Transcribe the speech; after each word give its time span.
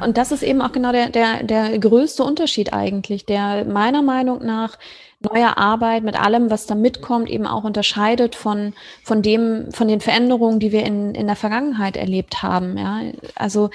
Und 0.00 0.16
das 0.16 0.30
ist 0.30 0.44
eben 0.44 0.62
auch 0.62 0.70
genau 0.70 0.92
der, 0.92 1.10
der, 1.10 1.42
der 1.42 1.76
größte 1.78 2.22
Unterschied 2.22 2.72
eigentlich, 2.72 3.26
der 3.26 3.64
meiner 3.64 4.02
Meinung 4.02 4.44
nach 4.44 4.78
neue 5.20 5.56
Arbeit 5.56 6.04
mit 6.04 6.18
allem, 6.18 6.50
was 6.50 6.66
da 6.66 6.76
mitkommt, 6.76 7.28
eben 7.28 7.48
auch 7.48 7.64
unterscheidet 7.64 8.36
von, 8.36 8.74
von 9.02 9.22
dem, 9.22 9.72
von 9.72 9.88
den 9.88 10.00
Veränderungen, 10.00 10.60
die 10.60 10.70
wir 10.70 10.84
in, 10.86 11.16
in 11.16 11.26
der 11.26 11.34
Vergangenheit 11.34 11.96
erlebt 11.96 12.44
haben. 12.44 12.78
Ja? 12.78 13.00
Also, 13.34 13.70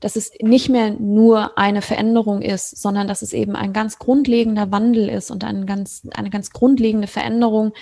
dass 0.00 0.16
es 0.16 0.32
nicht 0.40 0.68
mehr 0.68 0.90
nur 0.90 1.56
eine 1.56 1.82
Veränderung 1.82 2.42
ist, 2.42 2.76
sondern 2.80 3.06
dass 3.06 3.22
es 3.22 3.32
eben 3.32 3.54
ein 3.54 3.72
ganz 3.72 4.00
grundlegender 4.00 4.72
Wandel 4.72 5.08
ist 5.08 5.30
und 5.30 5.44
ein 5.44 5.66
ganz, 5.66 6.02
eine 6.14 6.30
ganz 6.30 6.50
grundlegende 6.50 7.06
Veränderung, 7.06 7.72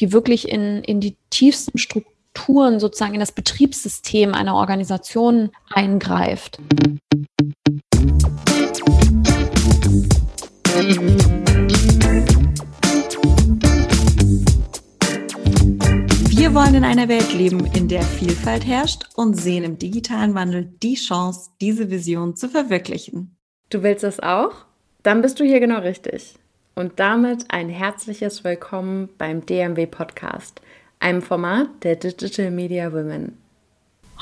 die 0.00 0.12
wirklich 0.12 0.48
in, 0.48 0.82
in 0.82 1.00
die 1.00 1.16
tiefsten 1.30 1.78
Strukturen 1.78 2.13
sozusagen 2.78 3.14
in 3.14 3.20
das 3.20 3.32
Betriebssystem 3.32 4.34
einer 4.34 4.54
Organisation 4.54 5.50
eingreift. 5.70 6.58
Wir 16.36 16.54
wollen 16.54 16.74
in 16.74 16.84
einer 16.84 17.08
Welt 17.08 17.32
leben, 17.32 17.64
in 17.74 17.88
der 17.88 18.02
Vielfalt 18.02 18.66
herrscht 18.66 19.04
und 19.14 19.34
sehen 19.34 19.64
im 19.64 19.78
digitalen 19.78 20.34
Wandel 20.34 20.72
die 20.82 20.94
Chance, 20.94 21.50
diese 21.60 21.90
Vision 21.90 22.36
zu 22.36 22.48
verwirklichen. 22.48 23.36
Du 23.70 23.82
willst 23.82 24.04
das 24.04 24.20
auch? 24.20 24.52
Dann 25.02 25.22
bist 25.22 25.40
du 25.40 25.44
hier 25.44 25.60
genau 25.60 25.80
richtig. 25.80 26.34
Und 26.74 26.98
damit 26.98 27.46
ein 27.50 27.68
herzliches 27.68 28.42
Willkommen 28.42 29.08
beim 29.16 29.46
DMW 29.46 29.86
Podcast, 29.86 30.60
einem 31.04 31.22
Format 31.22 31.68
der 31.82 31.96
Digital 31.96 32.50
Media 32.50 32.92
Women. 32.92 33.36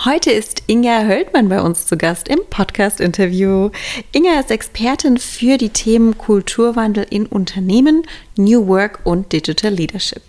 Heute 0.05 0.33
ist 0.33 0.65
Inga 0.67 1.05
Höldmann 1.05 1.49
bei 1.49 1.61
uns 1.63 1.87
zu 1.87 1.97
Gast 1.97 2.27
im 2.27 2.41
Podcast-Interview. 2.51 3.71
Inga 4.11 4.41
ist 4.41 4.51
Expertin 4.51 5.19
für 5.19 5.59
die 5.59 5.69
Themen 5.69 6.19
Kulturwandel 6.19 7.07
in 7.09 7.27
Unternehmen, 7.27 8.03
New 8.37 8.67
Work 8.67 9.01
und 9.05 9.33
Digital 9.33 9.73
Leadership. 9.73 10.23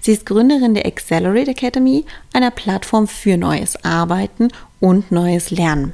Sie 0.00 0.12
ist 0.12 0.26
Gründerin 0.26 0.74
der 0.74 0.86
Accelerate 0.86 1.50
Academy, 1.50 2.04
einer 2.32 2.52
Plattform 2.52 3.08
für 3.08 3.36
neues 3.36 3.82
Arbeiten 3.84 4.48
und 4.78 5.10
neues 5.10 5.50
Lernen. 5.50 5.92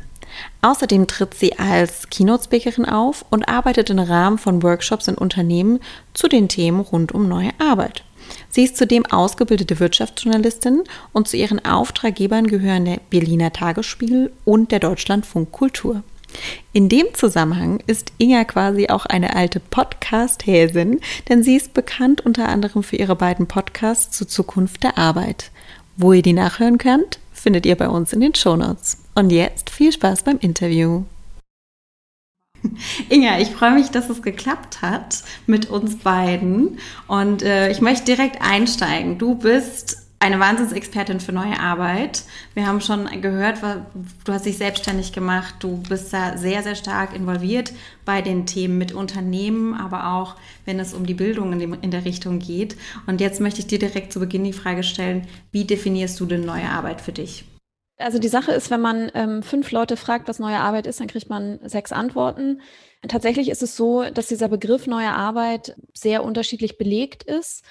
Außerdem 0.61 1.07
tritt 1.07 1.35
sie 1.35 1.59
als 1.59 2.11
Keynote-Speakerin 2.11 2.85
auf 2.85 3.25
und 3.31 3.49
arbeitet 3.49 3.89
im 3.89 3.99
Rahmen 3.99 4.37
von 4.37 4.63
Workshops 4.63 5.09
in 5.09 5.15
Unternehmen 5.15 5.81
zu 6.13 6.29
den 6.29 6.49
Themen 6.49 6.81
rund 6.81 7.13
um 7.13 7.29
neue 7.29 7.51
Arbeit. 7.59 8.05
Sie 8.51 8.65
ist 8.65 8.77
zudem 8.77 9.07
ausgebildete 9.07 9.81
Wirtschaftsjournalistin 9.81 10.83
und 11.13 11.29
zu 11.29 11.37
ihren 11.37 11.65
Auftraggebern 11.65 12.47
gehören 12.47 12.85
der 12.85 13.01
Berliner 13.11 13.53
Tagesspiegel 13.53 14.33
und 14.45 14.73
der 14.73 14.81
Deutschlandfunk 14.81 15.53
Kultur. 15.53 16.03
In 16.73 16.89
dem 16.89 17.07
Zusammenhang 17.15 17.83
ist 17.87 18.13
Inga 18.19 18.45
quasi 18.45 18.89
auch 18.89 19.07
eine 19.07 19.37
alte 19.37 19.61
Podcast-Häsin, 19.61 21.01
denn 21.29 21.43
sie 21.43 21.57
ist 21.57 21.75
bekannt 21.75 22.25
unter 22.25 22.49
anderem 22.49 22.83
für 22.83 22.97
ihre 22.97 23.17
beiden 23.17 23.47
Podcasts 23.47 24.17
zur 24.17 24.29
Zukunft 24.29 24.83
der 24.83 24.97
Arbeit. 24.99 25.51
Wo 25.97 26.13
ihr 26.13 26.23
die 26.23 26.33
nachhören 26.33 26.79
könnt, 26.79 27.19
findet 27.33 27.67
ihr 27.67 27.77
bei 27.77 27.89
uns 27.89 28.13
in 28.13 28.21
den 28.21 28.35
Shownotes. 28.35 28.99
Und 29.15 29.31
jetzt 29.31 29.69
viel 29.69 29.93
Spaß 29.93 30.23
beim 30.23 30.39
Interview. 30.39 31.05
Inga, 33.09 33.39
ich 33.39 33.51
freue 33.51 33.73
mich, 33.73 33.91
dass 33.91 34.11
es 34.11 34.23
geklappt 34.23 34.83
hat 34.83 35.23
mit 35.47 35.71
uns 35.71 35.99
beiden. 35.99 36.79
Und 37.09 37.43
äh, 37.43 37.71
ich 37.71 37.81
möchte 37.81 38.05
direkt 38.05 38.41
einsteigen. 38.41 39.19
Du 39.19 39.35
bist 39.35 39.99
eine 40.23 40.39
Wahnsinnsexpertin 40.39 41.19
für 41.19 41.33
neue 41.33 41.59
Arbeit. 41.59 42.23
Wir 42.55 42.69
haben 42.69 42.81
schon 42.81 43.09
gehört, 43.21 43.59
du 44.25 44.33
hast 44.33 44.47
dich 44.47 44.57
selbstständig 44.57 45.13
gemacht. 45.13 45.57
Du 45.59 45.79
bist 45.89 46.13
da 46.13 46.37
sehr, 46.39 46.63
sehr 46.63 46.77
stark 46.77 47.13
involviert 47.13 47.73
bei 48.05 48.23
den 48.23 48.47
Themen 48.47 48.79
mit 48.79 48.93
Unternehmen, 48.93 49.75
aber 49.75 50.13
auch 50.13 50.37
wenn 50.65 50.79
es 50.79 50.95
um 50.95 51.07
die 51.07 51.15
Bildung 51.15 51.53
in, 51.53 51.59
dem, 51.59 51.77
in 51.81 51.91
der 51.91 52.05
Richtung 52.05 52.39
geht. 52.39 52.77
Und 53.07 53.21
jetzt 53.21 53.41
möchte 53.41 53.61
ich 53.61 53.67
dir 53.67 53.81
direkt 53.81 54.13
zu 54.13 54.21
Beginn 54.21 54.45
die 54.45 54.53
Frage 54.53 54.85
stellen, 54.85 55.27
wie 55.51 55.65
definierst 55.65 56.21
du 56.21 56.27
denn 56.27 56.45
neue 56.45 56.69
Arbeit 56.69 57.01
für 57.01 57.13
dich? 57.13 57.45
Also 58.03 58.19
die 58.19 58.29
Sache 58.29 58.53
ist, 58.53 58.71
wenn 58.71 58.81
man 58.81 59.11
ähm, 59.15 59.43
fünf 59.43 59.71
Leute 59.71 59.97
fragt, 59.97 60.29
was 60.29 60.39
neue 60.39 60.59
Arbeit 60.59 60.87
ist, 60.87 61.01
dann 61.01 61.07
kriegt 61.07 61.31
man 61.31 61.59
sechs 61.65 61.93
Antworten. 61.93 62.61
Tatsächlich 63.07 63.49
ist 63.49 63.63
es 63.63 63.77
so, 63.77 64.05
dass 64.11 64.29
dieser 64.29 64.49
Begriff 64.49 64.87
neue 64.87 65.11
Arbeit 65.11 65.75
sehr 65.93 66.23
unterschiedlich 66.25 66.79
belegt 66.79 67.25
ist. 67.25 67.65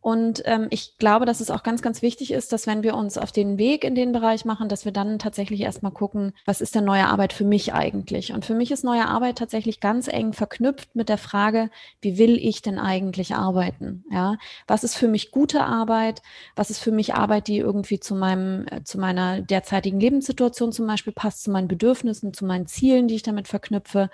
Und 0.00 0.42
ähm, 0.44 0.68
ich 0.70 0.96
glaube, 0.98 1.26
dass 1.26 1.40
es 1.40 1.50
auch 1.50 1.64
ganz, 1.64 1.82
ganz 1.82 2.02
wichtig 2.02 2.30
ist, 2.30 2.52
dass 2.52 2.68
wenn 2.68 2.84
wir 2.84 2.94
uns 2.94 3.18
auf 3.18 3.32
den 3.32 3.58
Weg 3.58 3.82
in 3.82 3.96
den 3.96 4.12
Bereich 4.12 4.44
machen, 4.44 4.68
dass 4.68 4.84
wir 4.84 4.92
dann 4.92 5.18
tatsächlich 5.18 5.60
erstmal 5.60 5.90
gucken, 5.90 6.32
was 6.46 6.60
ist 6.60 6.76
denn 6.76 6.84
neue 6.84 7.06
Arbeit 7.06 7.32
für 7.32 7.44
mich 7.44 7.74
eigentlich? 7.74 8.32
Und 8.32 8.44
für 8.44 8.54
mich 8.54 8.70
ist 8.70 8.84
neue 8.84 9.06
Arbeit 9.06 9.38
tatsächlich 9.38 9.80
ganz 9.80 10.06
eng 10.06 10.32
verknüpft 10.32 10.94
mit 10.94 11.08
der 11.08 11.18
Frage, 11.18 11.68
wie 12.00 12.16
will 12.16 12.36
ich 12.36 12.62
denn 12.62 12.78
eigentlich 12.78 13.34
arbeiten? 13.34 14.04
Ja, 14.10 14.36
was 14.68 14.84
ist 14.84 14.94
für 14.94 15.08
mich 15.08 15.32
gute 15.32 15.64
Arbeit? 15.64 16.22
Was 16.54 16.70
ist 16.70 16.78
für 16.78 16.92
mich 16.92 17.14
Arbeit, 17.14 17.48
die 17.48 17.58
irgendwie 17.58 17.98
zu 17.98 18.14
meinem, 18.14 18.66
äh, 18.70 18.84
zu 18.84 18.98
meiner 18.98 19.40
derzeitigen 19.40 19.98
Lebenssituation 19.98 20.70
zum 20.70 20.86
Beispiel 20.86 21.12
passt, 21.12 21.42
zu 21.42 21.50
meinen 21.50 21.68
Bedürfnissen, 21.68 22.32
zu 22.32 22.44
meinen 22.44 22.68
Zielen, 22.68 23.08
die 23.08 23.16
ich 23.16 23.24
damit 23.24 23.48
verknüpfe? 23.48 24.10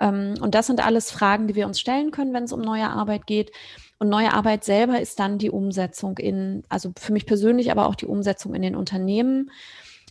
Ähm, 0.00 0.34
und 0.40 0.54
das 0.54 0.66
sind 0.66 0.84
alles 0.84 1.10
Fragen, 1.10 1.46
die 1.46 1.54
wir 1.54 1.66
uns 1.66 1.80
stellen 1.80 2.10
können, 2.10 2.34
wenn 2.34 2.44
es 2.44 2.52
um 2.52 2.60
neue 2.60 2.88
Arbeit 2.88 3.26
geht. 3.26 3.52
Und 3.98 4.08
neue 4.08 4.32
Arbeit 4.34 4.64
selber 4.64 5.00
ist 5.00 5.18
dann 5.18 5.38
die 5.38 5.50
Umsetzung 5.50 6.18
in, 6.18 6.64
also 6.68 6.92
für 6.98 7.12
mich 7.12 7.26
persönlich, 7.26 7.70
aber 7.70 7.86
auch 7.86 7.94
die 7.94 8.06
Umsetzung 8.06 8.54
in 8.54 8.62
den 8.62 8.76
Unternehmen 8.76 9.50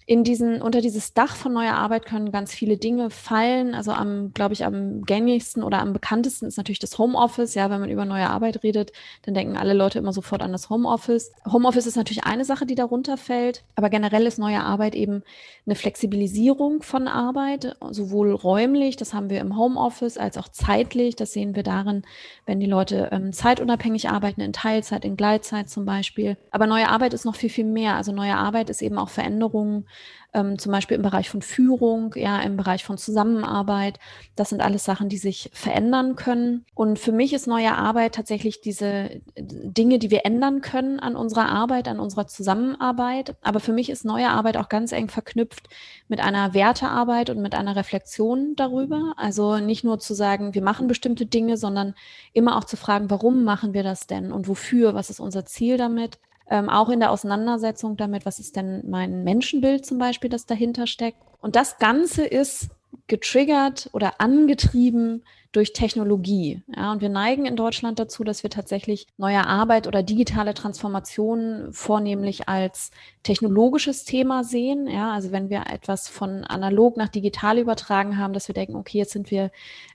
in 0.07 0.23
diesen, 0.23 0.61
unter 0.61 0.81
dieses 0.81 1.15
Dach 1.15 1.35
von 1.35 1.51
neuer 1.51 1.73
Arbeit 1.73 2.05
können 2.05 2.31
ganz 2.31 2.53
viele 2.53 2.77
Dinge 2.77 3.09
fallen. 3.09 3.73
Also 3.73 3.91
am, 3.91 4.33
glaube 4.33 4.53
ich, 4.53 4.63
am 4.63 5.01
gängigsten 5.01 5.63
oder 5.63 5.79
am 5.79 5.93
bekanntesten 5.93 6.45
ist 6.45 6.57
natürlich 6.57 6.77
das 6.77 6.99
Homeoffice. 6.99 7.55
Ja, 7.55 7.71
wenn 7.71 7.79
man 7.79 7.89
über 7.89 8.05
neue 8.05 8.29
Arbeit 8.29 8.61
redet, 8.61 8.91
dann 9.23 9.33
denken 9.33 9.57
alle 9.57 9.73
Leute 9.73 9.97
immer 9.97 10.13
sofort 10.13 10.43
an 10.43 10.51
das 10.51 10.69
Homeoffice. 10.69 11.31
Homeoffice 11.51 11.87
ist 11.87 11.95
natürlich 11.95 12.23
eine 12.23 12.45
Sache, 12.45 12.67
die 12.67 12.75
darunter 12.75 13.17
fällt, 13.17 13.63
aber 13.75 13.89
generell 13.89 14.27
ist 14.27 14.37
neue 14.37 14.61
Arbeit 14.61 14.93
eben 14.93 15.23
eine 15.65 15.75
Flexibilisierung 15.75 16.83
von 16.83 17.07
Arbeit, 17.07 17.75
sowohl 17.89 18.31
räumlich, 18.31 18.97
das 18.97 19.15
haben 19.15 19.31
wir 19.31 19.41
im 19.41 19.57
Homeoffice, 19.57 20.19
als 20.19 20.37
auch 20.37 20.49
zeitlich. 20.49 21.15
Das 21.15 21.33
sehen 21.33 21.55
wir 21.55 21.63
darin, 21.63 22.03
wenn 22.45 22.59
die 22.59 22.67
Leute 22.67 23.09
ähm, 23.11 23.33
zeitunabhängig 23.33 24.09
arbeiten, 24.09 24.41
in 24.41 24.53
Teilzeit, 24.53 25.03
in 25.03 25.17
Gleitzeit 25.17 25.67
zum 25.67 25.85
Beispiel. 25.85 26.37
Aber 26.51 26.67
neue 26.67 26.89
Arbeit 26.89 27.15
ist 27.15 27.25
noch 27.25 27.35
viel, 27.35 27.49
viel 27.49 27.65
mehr. 27.65 27.95
Also 27.95 28.11
neue 28.11 28.35
Arbeit 28.35 28.69
ist 28.69 28.83
eben 28.83 28.99
auch 28.99 29.09
Veränderungen 29.09 29.87
ähm, 30.35 30.59
zum 30.59 30.71
Beispiel 30.71 30.95
im 30.95 31.01
Bereich 31.01 31.29
von 31.29 31.41
Führung, 31.41 32.13
ja, 32.15 32.41
im 32.41 32.57
Bereich 32.57 32.83
von 32.83 32.97
Zusammenarbeit. 32.97 33.99
Das 34.35 34.49
sind 34.49 34.61
alles 34.61 34.83
Sachen, 34.83 35.07
die 35.07 35.17
sich 35.17 35.49
verändern 35.53 36.17
können. 36.17 36.65
Und 36.75 36.99
für 36.99 37.13
mich 37.13 37.31
ist 37.33 37.47
neue 37.47 37.73
Arbeit 37.75 38.15
tatsächlich 38.15 38.59
diese 38.59 38.85
äh, 38.85 39.21
Dinge, 39.35 39.97
die 39.97 40.11
wir 40.11 40.25
ändern 40.25 40.59
können 40.59 40.99
an 40.99 41.15
unserer 41.15 41.47
Arbeit, 41.47 41.87
an 41.87 42.01
unserer 42.01 42.27
Zusammenarbeit. 42.27 43.37
Aber 43.41 43.61
für 43.61 43.71
mich 43.71 43.89
ist 43.89 44.03
neue 44.03 44.29
Arbeit 44.29 44.57
auch 44.57 44.67
ganz 44.67 44.91
eng 44.91 45.07
verknüpft 45.07 45.69
mit 46.09 46.19
einer 46.19 46.53
Wertearbeit 46.53 47.29
und 47.29 47.41
mit 47.41 47.55
einer 47.55 47.77
Reflexion 47.77 48.55
darüber. 48.57 49.13
Also 49.15 49.59
nicht 49.59 49.85
nur 49.85 49.99
zu 49.99 50.13
sagen, 50.13 50.53
wir 50.53 50.61
machen 50.61 50.87
bestimmte 50.87 51.25
Dinge, 51.25 51.55
sondern 51.55 51.95
immer 52.33 52.57
auch 52.57 52.65
zu 52.65 52.75
fragen, 52.75 53.09
warum 53.09 53.45
machen 53.45 53.73
wir 53.73 53.83
das 53.83 54.05
denn 54.05 54.33
und 54.33 54.49
wofür? 54.49 54.93
Was 54.95 55.09
ist 55.09 55.21
unser 55.21 55.45
Ziel 55.45 55.77
damit? 55.77 56.19
Ähm, 56.49 56.69
auch 56.69 56.89
in 56.89 56.99
der 56.99 57.11
Auseinandersetzung 57.11 57.97
damit, 57.97 58.25
was 58.25 58.39
ist 58.39 58.55
denn 58.55 58.83
mein 58.89 59.23
Menschenbild 59.23 59.85
zum 59.85 59.97
Beispiel, 59.97 60.29
das 60.29 60.45
dahinter 60.45 60.87
steckt. 60.87 61.17
Und 61.41 61.55
das 61.55 61.77
Ganze 61.77 62.25
ist 62.25 62.69
getriggert 63.07 63.89
oder 63.93 64.19
angetrieben 64.19 65.23
durch 65.51 65.71
Technologie. 65.71 66.61
Ja, 66.75 66.91
und 66.91 67.01
wir 67.01 67.09
neigen 67.09 67.45
in 67.45 67.55
Deutschland 67.55 67.97
dazu, 67.97 68.23
dass 68.23 68.43
wir 68.43 68.49
tatsächlich 68.49 69.07
neue 69.17 69.45
Arbeit 69.45 69.87
oder 69.87 70.03
digitale 70.03 70.53
Transformation 70.53 71.69
vornehmlich 71.71 72.49
als 72.49 72.91
technologisches 73.23 74.03
Thema 74.03 74.43
sehen. 74.43 74.87
Ja, 74.87 75.13
also 75.13 75.31
wenn 75.31 75.49
wir 75.49 75.63
etwas 75.71 76.09
von 76.09 76.43
analog 76.43 76.97
nach 76.97 77.07
digital 77.07 77.57
übertragen 77.57 78.17
haben, 78.17 78.33
dass 78.33 78.49
wir 78.49 78.55
denken, 78.55 78.75
okay, 78.75 78.97
jetzt 78.97 79.13
sind 79.13 79.31
wir 79.31 79.49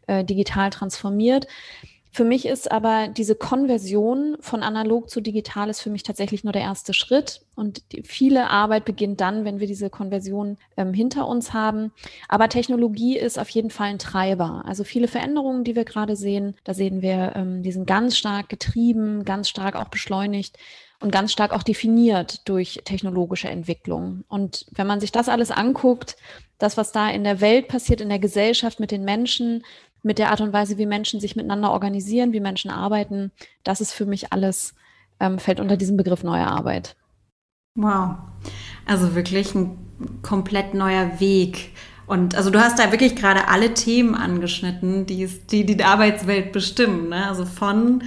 äh, 0.06 0.24
digital 0.24 0.70
transformiert. 0.70 1.46
Für 2.12 2.24
mich 2.24 2.44
ist 2.46 2.72
aber 2.72 3.08
diese 3.08 3.36
Konversion 3.36 4.36
von 4.40 4.62
analog 4.62 5.08
zu 5.08 5.20
digital 5.20 5.70
ist 5.70 5.80
für 5.80 5.90
mich 5.90 6.02
tatsächlich 6.02 6.42
nur 6.42 6.52
der 6.52 6.62
erste 6.62 6.92
Schritt. 6.92 7.42
Und 7.54 7.82
viele 8.04 8.50
Arbeit 8.50 8.84
beginnt 8.84 9.20
dann, 9.20 9.44
wenn 9.44 9.60
wir 9.60 9.68
diese 9.68 9.90
Konversion 9.90 10.58
ähm, 10.76 10.92
hinter 10.92 11.28
uns 11.28 11.52
haben. 11.52 11.92
Aber 12.28 12.48
Technologie 12.48 13.16
ist 13.16 13.38
auf 13.38 13.48
jeden 13.50 13.70
Fall 13.70 13.88
ein 13.88 13.98
Treiber. 13.98 14.64
Also 14.66 14.82
viele 14.82 15.06
Veränderungen, 15.06 15.62
die 15.62 15.76
wir 15.76 15.84
gerade 15.84 16.16
sehen, 16.16 16.56
da 16.64 16.74
sehen 16.74 17.00
wir, 17.00 17.32
ähm, 17.36 17.62
die 17.62 17.72
sind 17.72 17.86
ganz 17.86 18.16
stark 18.16 18.48
getrieben, 18.48 19.24
ganz 19.24 19.48
stark 19.48 19.76
auch 19.76 19.88
beschleunigt 19.88 20.58
und 21.00 21.12
ganz 21.12 21.32
stark 21.32 21.52
auch 21.52 21.62
definiert 21.62 22.48
durch 22.48 22.80
technologische 22.84 23.48
Entwicklung. 23.48 24.24
Und 24.28 24.66
wenn 24.72 24.86
man 24.86 25.00
sich 25.00 25.12
das 25.12 25.28
alles 25.28 25.50
anguckt, 25.50 26.16
das, 26.58 26.76
was 26.76 26.92
da 26.92 27.08
in 27.08 27.24
der 27.24 27.40
Welt 27.40 27.68
passiert, 27.68 28.00
in 28.02 28.10
der 28.10 28.18
Gesellschaft 28.18 28.80
mit 28.80 28.90
den 28.90 29.04
Menschen, 29.04 29.64
mit 30.02 30.18
der 30.18 30.30
Art 30.30 30.40
und 30.40 30.52
Weise, 30.52 30.78
wie 30.78 30.86
Menschen 30.86 31.20
sich 31.20 31.36
miteinander 31.36 31.70
organisieren, 31.70 32.32
wie 32.32 32.40
Menschen 32.40 32.70
arbeiten, 32.70 33.32
das 33.64 33.80
ist 33.80 33.92
für 33.92 34.06
mich 34.06 34.32
alles, 34.32 34.74
ähm, 35.18 35.38
fällt 35.38 35.60
unter 35.60 35.76
diesen 35.76 35.96
Begriff 35.96 36.22
neue 36.22 36.46
Arbeit. 36.46 36.96
Wow. 37.74 38.16
Also 38.86 39.14
wirklich 39.14 39.54
ein 39.54 39.78
komplett 40.22 40.74
neuer 40.74 41.20
Weg. 41.20 41.72
Und 42.06 42.34
also 42.34 42.50
du 42.50 42.60
hast 42.60 42.78
da 42.78 42.90
wirklich 42.90 43.14
gerade 43.14 43.48
alle 43.48 43.72
Themen 43.74 44.14
angeschnitten, 44.14 45.06
die 45.06 45.26
die, 45.26 45.64
die 45.64 45.84
Arbeitswelt 45.84 46.52
bestimmen. 46.52 47.08
Ne? 47.10 47.28
Also 47.28 47.44
von 47.44 48.02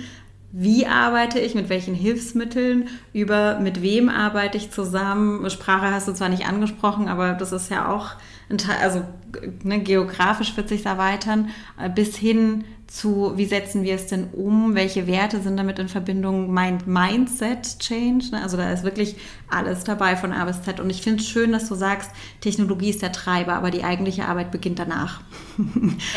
wie 0.55 0.85
arbeite 0.85 1.39
ich, 1.39 1.55
mit 1.55 1.69
welchen 1.69 1.95
Hilfsmitteln, 1.95 2.89
über 3.11 3.59
mit 3.59 3.81
wem 3.81 4.07
arbeite 4.09 4.57
ich 4.57 4.69
zusammen. 4.69 5.49
Sprache 5.49 5.91
hast 5.91 6.07
du 6.07 6.13
zwar 6.13 6.29
nicht 6.29 6.45
angesprochen, 6.45 7.07
aber 7.07 7.33
das 7.33 7.51
ist 7.51 7.71
ja 7.71 7.91
auch 7.91 8.11
also 8.81 9.03
ne, 9.63 9.79
geografisch 9.79 10.55
wird 10.57 10.69
sich 10.69 10.85
erweitern, 10.85 11.49
äh, 11.79 11.89
bis 11.89 12.15
hin 12.15 12.65
zu, 12.87 13.33
wie 13.37 13.45
setzen 13.45 13.83
wir 13.83 13.95
es 13.95 14.07
denn 14.07 14.27
um, 14.33 14.75
welche 14.75 15.07
Werte 15.07 15.41
sind 15.41 15.57
damit 15.57 15.79
in 15.79 15.89
Verbindung, 15.89 16.53
Mind 16.53 16.85
Mindset 16.85 17.79
Change, 17.79 18.25
ne? 18.31 18.43
also 18.43 18.55
da 18.55 18.71
ist 18.71 18.83
wirklich 18.83 19.15
alles 19.49 19.83
dabei 19.83 20.15
von 20.15 20.31
A 20.31 20.45
bis 20.45 20.61
Z 20.61 20.79
und 20.79 20.91
ich 20.91 21.01
finde 21.01 21.23
es 21.23 21.27
schön, 21.27 21.51
dass 21.51 21.67
du 21.67 21.75
sagst, 21.75 22.11
Technologie 22.41 22.91
ist 22.91 23.01
der 23.01 23.11
Treiber, 23.11 23.53
aber 23.53 23.71
die 23.71 23.83
eigentliche 23.83 24.25
Arbeit 24.25 24.51
beginnt 24.51 24.77
danach. 24.77 25.21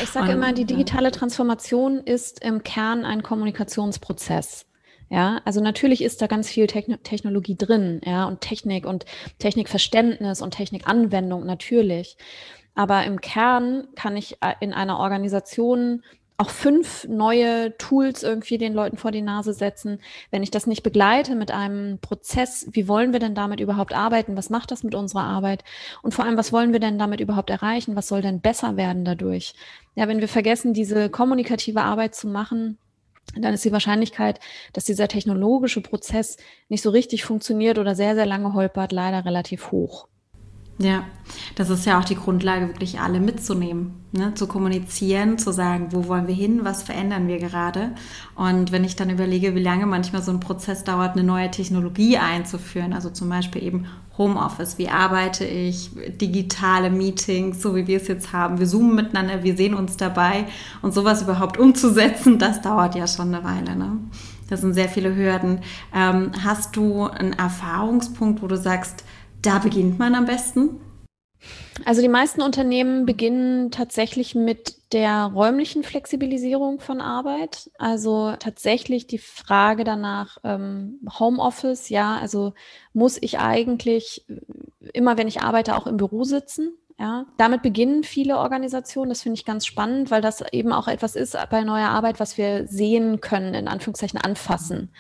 Ich 0.03 0.11
sage 0.11 0.33
immer, 0.33 0.53
die 0.53 0.67
digitale 0.67 1.13
Transformation 1.13 1.99
ist 1.99 2.45
im 2.45 2.63
Kern 2.63 3.07
ein 3.07 3.23
Kommunikationsprozess. 3.23 4.67
Ja, 5.09 5.41
also 5.45 5.61
natürlich 5.61 6.03
ist 6.03 6.21
da 6.21 6.27
ganz 6.27 6.49
viel 6.49 6.67
Techn 6.67 6.99
Technologie 7.03 7.57
drin, 7.57 8.01
ja, 8.05 8.25
und 8.27 8.41
Technik 8.41 8.87
und 8.87 9.05
Technikverständnis 9.39 10.43
und 10.43 10.53
Technikanwendung 10.53 11.47
natürlich. 11.47 12.17
Aber 12.75 13.05
im 13.05 13.21
Kern 13.21 13.89
kann 13.95 14.17
ich 14.17 14.37
äh, 14.43 14.55
in 14.61 14.73
einer 14.73 14.99
Organisation 14.99 16.03
auch 16.39 16.51
fünf 16.51 17.07
neue 17.09 17.77
Tools 17.79 18.23
irgendwie 18.23 18.59
den 18.59 18.75
Leuten 18.75 18.99
vor 18.99 19.11
die 19.11 19.23
Nase 19.23 19.55
setzen. 19.55 20.01
Wenn 20.31 20.43
ich 20.43 20.51
das 20.51 20.67
nicht 20.67 20.83
begleite 20.83 21.35
mit 21.35 21.51
einem 21.51 21.99
Prozess, 21.99 22.67
wie 22.73 22.89
wollen 22.89 23.13
wir 23.13 23.21
denn 23.21 23.35
damit 23.35 23.61
überhaupt 23.61 23.95
arbeiten? 23.95 24.37
Was 24.37 24.51
macht 24.51 24.71
das 24.71 24.83
mit 24.83 24.95
unserer 24.95 25.23
Arbeit? 25.23 25.65
Und 26.03 26.13
vor 26.13 26.27
allem, 26.27 26.37
was 26.37 26.53
wollen 26.53 26.73
wir 26.73 26.81
denn 26.81 26.99
damit 26.99 27.21
überhaupt 27.21 27.49
erreichen? 27.49 27.97
Was 27.97 28.09
soll 28.09 28.21
denn 28.21 28.41
besser 28.43 28.77
werden 28.77 29.05
dadurch? 29.05 29.55
Ja, 29.95 30.09
wenn 30.09 30.21
wir 30.21 30.29
vergessen, 30.29 30.75
diese 30.75 31.09
kommunikative 31.09 31.81
Arbeit 31.81 32.15
zu 32.15 32.29
machen, 32.29 32.77
dann 33.35 33.55
ist 33.55 33.65
die 33.65 33.73
Wahrscheinlichkeit, 33.73 34.41
dass 34.73 34.85
dieser 34.85 35.09
technologische 35.09 35.81
Prozess 35.81 36.37
nicht 36.69 36.83
so 36.83 36.91
richtig 36.91 37.25
funktioniert 37.25 37.79
oder 37.79 37.95
sehr, 37.95 38.15
sehr 38.15 38.27
lange 38.27 38.55
holpert, 38.55 38.93
leider 38.93 39.25
relativ 39.25 39.73
hoch. 39.73 40.09
Ja, 40.79 41.05
das 41.55 41.71
ist 41.71 41.87
ja 41.87 41.99
auch 41.99 42.05
die 42.05 42.17
Grundlage, 42.17 42.69
wirklich 42.69 43.01
alle 43.01 43.19
mitzunehmen, 43.19 43.95
ne? 44.13 44.35
zu 44.35 44.47
kommunizieren, 44.47 45.39
zu 45.39 45.51
sagen, 45.51 45.89
wo 45.91 46.07
wollen 46.07 46.29
wir 46.29 46.35
hin, 46.35 46.61
was 46.65 46.83
verändern 46.83 47.29
wir 47.29 47.39
gerade. 47.39 47.93
Und 48.35 48.73
wenn 48.73 48.85
ich 48.85 48.95
dann 48.95 49.09
überlege, 49.09 49.55
wie 49.55 49.63
lange 49.63 49.87
manchmal 49.87 50.23
so 50.23 50.33
ein 50.33 50.41
Prozess 50.41 50.85
dauert, 50.85 51.13
eine 51.13 51.25
neue 51.25 51.51
Technologie 51.51 52.19
einzuführen, 52.19 52.93
also 52.93 53.09
zum 53.09 53.31
Beispiel 53.31 53.63
eben 53.63 53.87
Homeoffice, 54.19 54.77
wie 54.77 54.89
arbeite 54.89 55.47
ich, 55.47 55.91
digitale 56.21 56.91
Meetings, 56.91 57.63
so 57.63 57.75
wie 57.75 57.87
wir 57.87 57.97
es 57.97 58.09
jetzt 58.09 58.35
haben, 58.35 58.59
wir 58.59 58.67
zoomen 58.67 58.95
miteinander, 58.95 59.45
wir 59.45 59.57
sehen 59.57 59.75
uns 59.75 59.97
dabei 59.97 60.45
und 60.83 60.93
sowas 60.93 61.23
überhaupt 61.23 61.59
umzusetzen, 61.59 62.39
das 62.39 62.61
dauert 62.61 62.95
ja 62.95 63.07
schon 63.07 63.35
eine 63.35 63.45
Weile. 63.45 63.77
Ne? 63.77 63.99
Das 64.49 64.61
sind 64.61 64.75
sehr 64.75 64.89
viele 64.89 65.17
Hürden. 65.17 65.61
Ähm, 65.95 66.33
hast 66.45 66.77
du 66.77 67.05
einen 67.05 67.33
Erfahrungspunkt, 67.33 68.43
wo 68.43 68.47
du 68.47 68.57
sagst, 68.57 69.05
da 69.47 69.59
beginnt 69.59 69.99
man 69.99 70.15
am 70.15 70.25
besten? 70.25 70.81
Also 71.85 72.03
die 72.03 72.09
meisten 72.09 72.43
Unternehmen 72.43 73.07
beginnen 73.07 73.71
tatsächlich 73.71 74.35
mit 74.35 74.93
der 74.93 75.27
räumlichen 75.27 75.85
Flexibilisierung 75.85 76.81
von 76.81 77.01
Arbeit. 77.01 77.71
Also 77.79 78.35
tatsächlich 78.39 79.07
die 79.07 79.19
Frage 79.19 79.85
danach 79.85 80.39
ähm, 80.43 81.01
Homeoffice, 81.19 81.91
ja, 81.91 82.17
also 82.19 82.55
muss 82.93 83.19
ich 83.21 83.39
eigentlich 83.39 84.25
immer, 84.93 85.17
wenn 85.17 85.29
ich 85.29 85.43
arbeite, 85.43 85.77
auch 85.77 85.87
im 85.87 85.97
Büro 85.97 86.25
sitzen? 86.25 86.77
Ja, 86.99 87.27
damit 87.37 87.61
beginnen 87.61 88.05
viele 88.05 88.39
Organisationen. 88.39 89.11
Das 89.11 89.21
finde 89.21 89.35
ich 89.35 89.45
ganz 89.45 89.67
spannend, 89.67 90.11
weil 90.11 90.23
das 90.23 90.43
eben 90.53 90.73
auch 90.73 90.89
etwas 90.89 91.15
ist 91.15 91.37
bei 91.51 91.63
neuer 91.63 91.91
Arbeit, 91.91 92.19
was 92.21 92.39
wir 92.39 92.67
sehen 92.67 93.21
können, 93.21 93.53
in 93.53 93.69
Anführungszeichen 93.69 94.19
anfassen. 94.19 94.91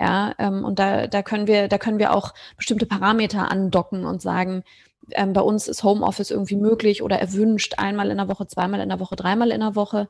Ja, 0.00 0.34
ähm, 0.38 0.64
und 0.64 0.78
da, 0.78 1.06
da 1.06 1.22
können 1.22 1.46
wir, 1.46 1.68
da 1.68 1.76
können 1.76 1.98
wir 1.98 2.14
auch 2.14 2.32
bestimmte 2.56 2.86
Parameter 2.86 3.50
andocken 3.50 4.06
und 4.06 4.22
sagen, 4.22 4.64
ähm, 5.12 5.34
bei 5.34 5.42
uns 5.42 5.68
ist 5.68 5.84
Homeoffice 5.84 6.30
irgendwie 6.30 6.56
möglich 6.56 7.02
oder 7.02 7.18
erwünscht, 7.18 7.74
einmal 7.78 8.10
in 8.10 8.16
der 8.16 8.28
Woche, 8.28 8.46
zweimal 8.46 8.80
in 8.80 8.88
der 8.88 9.00
Woche, 9.00 9.16
dreimal 9.16 9.50
in 9.50 9.60
der 9.60 9.76
Woche. 9.76 10.08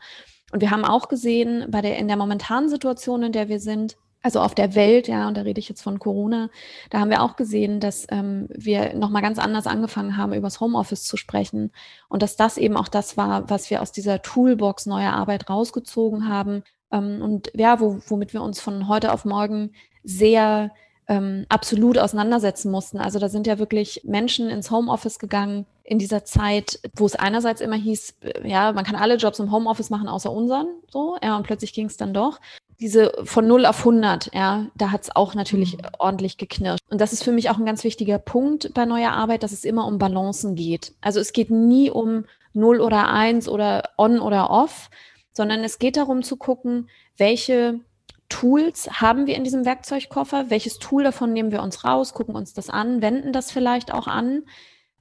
Und 0.53 0.61
wir 0.61 0.71
haben 0.71 0.85
auch 0.85 1.09
gesehen, 1.09 1.67
bei 1.71 1.81
der, 1.81 1.97
in 1.99 2.07
der 2.07 2.17
momentanen 2.17 2.69
Situation, 2.69 3.25
in 3.25 3.33
der 3.33 3.49
wir 3.49 3.59
sind, 3.59 3.97
also 4.23 4.41
auf 4.41 4.55
der 4.55 4.75
Welt, 4.75 5.09
ja, 5.09 5.27
und 5.27 5.37
da 5.37 5.43
rede 5.43 5.59
ich 5.59 5.69
jetzt 5.69 5.83
von 5.83 5.99
Corona, 5.99 6.51
da 6.91 7.01
haben 7.01 7.11
wir 7.11 7.23
auch 7.23 7.37
gesehen, 7.37 7.81
dass 7.81 8.07
ähm, 8.11 8.49
wir 8.51 8.95
nochmal 8.95 9.23
ganz 9.23 9.39
anders 9.39 9.67
angefangen 9.67 10.17
haben, 10.17 10.35
über 10.35 10.47
das 10.47 10.61
Homeoffice 10.61 11.05
zu 11.05 11.17
sprechen. 11.17 11.73
Und 12.09 12.23
dass 12.23 12.37
das 12.37 12.59
eben 12.59 12.77
auch 12.77 12.89
das 12.89 13.17
war, 13.17 13.49
was 13.49 13.71
wir 13.71 13.81
aus 13.83 13.93
dieser 13.93 14.23
Toolbox 14.23 14.87
neuer 14.87 15.13
Arbeit 15.13 15.49
rausgezogen 15.49 16.29
haben, 16.29 16.63
ähm, 16.93 17.23
und 17.23 17.51
ja, 17.55 17.81
wo, 17.81 18.01
womit 18.07 18.33
wir 18.33 18.43
uns 18.43 18.61
von 18.61 18.89
heute 18.89 19.13
auf 19.13 19.25
morgen 19.25 19.73
sehr 20.03 20.71
ähm, 21.11 21.45
absolut 21.49 21.99
auseinandersetzen 21.99 22.71
mussten. 22.71 22.99
Also 22.99 23.19
da 23.19 23.29
sind 23.29 23.47
ja 23.47 23.59
wirklich 23.59 24.03
Menschen 24.05 24.49
ins 24.49 24.71
Homeoffice 24.71 25.19
gegangen 25.19 25.67
in 25.83 25.99
dieser 25.99 26.25
Zeit, 26.25 26.79
wo 26.95 27.05
es 27.05 27.17
einerseits 27.17 27.61
immer 27.61 27.75
hieß, 27.75 28.15
äh, 28.23 28.49
ja, 28.49 28.73
man 28.73 28.85
kann 28.85 28.95
alle 28.95 29.17
Jobs 29.17 29.41
im 29.41 29.51
Homeoffice 29.51 29.91
machen, 29.91 30.07
außer 30.07 30.31
unseren, 30.31 30.69
so, 30.89 31.17
ja, 31.21 31.37
und 31.37 31.43
plötzlich 31.43 31.73
ging 31.73 31.87
es 31.87 31.97
dann 31.97 32.15
doch. 32.15 32.41
Diese 32.79 33.13
von 33.25 33.47
0 33.47 33.67
auf 33.67 33.81
100, 33.81 34.33
ja, 34.33 34.67
da 34.77 34.93
hat 34.93 35.03
es 35.03 35.15
auch 35.15 35.35
natürlich 35.35 35.77
mhm. 35.77 35.83
ordentlich 35.99 36.39
geknirscht. 36.39 36.85
Und 36.89 37.01
das 37.01 37.13
ist 37.13 37.25
für 37.25 37.33
mich 37.33 37.51
auch 37.51 37.59
ein 37.59 37.67
ganz 37.67 37.83
wichtiger 37.83 38.21
Punkt 38.21 38.73
bei 38.73 38.85
neuer 38.85 39.11
Arbeit, 39.11 39.43
dass 39.43 39.51
es 39.51 39.65
immer 39.65 39.89
um 39.89 39.99
Balancen 39.99 40.55
geht. 40.55 40.93
Also 41.01 41.19
es 41.19 41.33
geht 41.33 41.51
nie 41.51 41.91
um 41.91 42.25
0 42.53 42.81
oder 42.81 43.09
1 43.09 43.49
oder 43.49 43.91
on 43.99 44.21
oder 44.21 44.49
off, 44.49 44.91
sondern 45.33 45.65
es 45.65 45.79
geht 45.79 45.97
darum 45.97 46.23
zu 46.23 46.37
gucken, 46.37 46.89
welche 47.17 47.81
Tools 48.29 48.89
haben 49.01 49.27
wir 49.27 49.35
in 49.37 49.45
diesem 49.45 49.65
Werkzeugkoffer, 49.65 50.51
welches 50.51 50.79
Tool 50.79 51.03
davon 51.03 51.33
nehmen 51.33 51.53
wir 51.53 51.63
uns 51.63 51.85
raus, 51.85 52.15
gucken 52.15 52.35
uns 52.35 52.55
das 52.55 52.71
an, 52.71 53.03
wenden 53.03 53.33
das 53.33 53.51
vielleicht 53.51 53.93
auch 53.93 54.07
an 54.07 54.45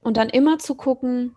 und 0.00 0.16
dann 0.16 0.28
immer 0.28 0.58
zu 0.58 0.74
gucken, 0.74 1.36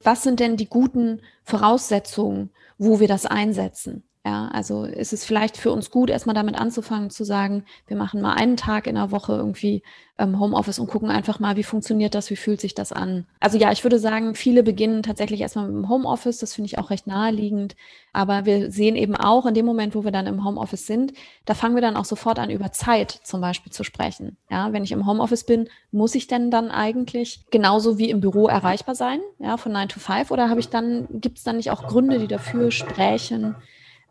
was 0.00 0.22
sind 0.22 0.40
denn 0.40 0.56
die 0.56 0.68
guten 0.68 1.22
Voraussetzungen, 1.44 2.50
wo 2.78 3.00
wir 3.00 3.08
das 3.08 3.26
einsetzen. 3.26 4.04
Ja, 4.24 4.48
also 4.52 4.84
ist 4.84 5.12
es 5.12 5.24
vielleicht 5.24 5.56
für 5.56 5.72
uns 5.72 5.90
gut, 5.90 6.08
erstmal 6.08 6.34
damit 6.34 6.54
anzufangen 6.54 7.10
zu 7.10 7.24
sagen, 7.24 7.64
wir 7.88 7.96
machen 7.96 8.20
mal 8.20 8.34
einen 8.34 8.56
Tag 8.56 8.86
in 8.86 8.94
der 8.94 9.10
Woche 9.10 9.32
irgendwie 9.32 9.82
ähm, 10.16 10.38
Homeoffice 10.38 10.78
und 10.78 10.86
gucken 10.86 11.10
einfach 11.10 11.40
mal, 11.40 11.56
wie 11.56 11.64
funktioniert 11.64 12.14
das, 12.14 12.30
wie 12.30 12.36
fühlt 12.36 12.60
sich 12.60 12.76
das 12.76 12.92
an. 12.92 13.26
Also 13.40 13.58
ja, 13.58 13.72
ich 13.72 13.82
würde 13.82 13.98
sagen, 13.98 14.36
viele 14.36 14.62
beginnen 14.62 15.02
tatsächlich 15.02 15.40
erstmal 15.40 15.66
mit 15.66 15.74
dem 15.74 15.88
Homeoffice, 15.88 16.38
das 16.38 16.54
finde 16.54 16.66
ich 16.66 16.78
auch 16.78 16.90
recht 16.90 17.08
naheliegend. 17.08 17.74
Aber 18.12 18.44
wir 18.44 18.70
sehen 18.70 18.94
eben 18.94 19.16
auch 19.16 19.44
in 19.44 19.54
dem 19.54 19.66
Moment, 19.66 19.96
wo 19.96 20.04
wir 20.04 20.12
dann 20.12 20.28
im 20.28 20.44
Homeoffice 20.44 20.86
sind, 20.86 21.14
da 21.44 21.54
fangen 21.54 21.74
wir 21.74 21.82
dann 21.82 21.96
auch 21.96 22.04
sofort 22.04 22.38
an, 22.38 22.50
über 22.50 22.70
Zeit 22.70 23.10
zum 23.24 23.40
Beispiel 23.40 23.72
zu 23.72 23.82
sprechen. 23.82 24.36
Ja, 24.48 24.72
wenn 24.72 24.84
ich 24.84 24.92
im 24.92 25.04
Homeoffice 25.04 25.44
bin, 25.44 25.68
muss 25.90 26.14
ich 26.14 26.28
denn 26.28 26.52
dann 26.52 26.70
eigentlich 26.70 27.44
genauso 27.50 27.98
wie 27.98 28.10
im 28.10 28.20
Büro 28.20 28.46
erreichbar 28.46 28.94
sein, 28.94 29.18
ja, 29.40 29.56
von 29.56 29.72
9 29.72 29.88
to 29.88 29.98
5? 29.98 30.30
Oder 30.30 30.48
habe 30.48 30.60
ich 30.60 30.68
dann, 30.68 31.08
gibt 31.10 31.38
es 31.38 31.44
dann 31.44 31.56
nicht 31.56 31.72
auch 31.72 31.88
Gründe, 31.88 32.20
die 32.20 32.28
dafür 32.28 32.70
sprechen, 32.70 33.56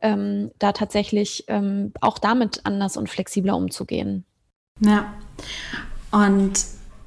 ähm, 0.02 0.52
da 0.60 0.72
tatsächlich 0.72 1.46
ähm, 1.48 1.94
auch 2.02 2.18
damit 2.18 2.62
anders 2.66 2.98
und 2.98 3.10
flexibler 3.10 3.56
umzugehen. 3.56 4.26
Ja, 4.80 5.14
und 6.12 6.54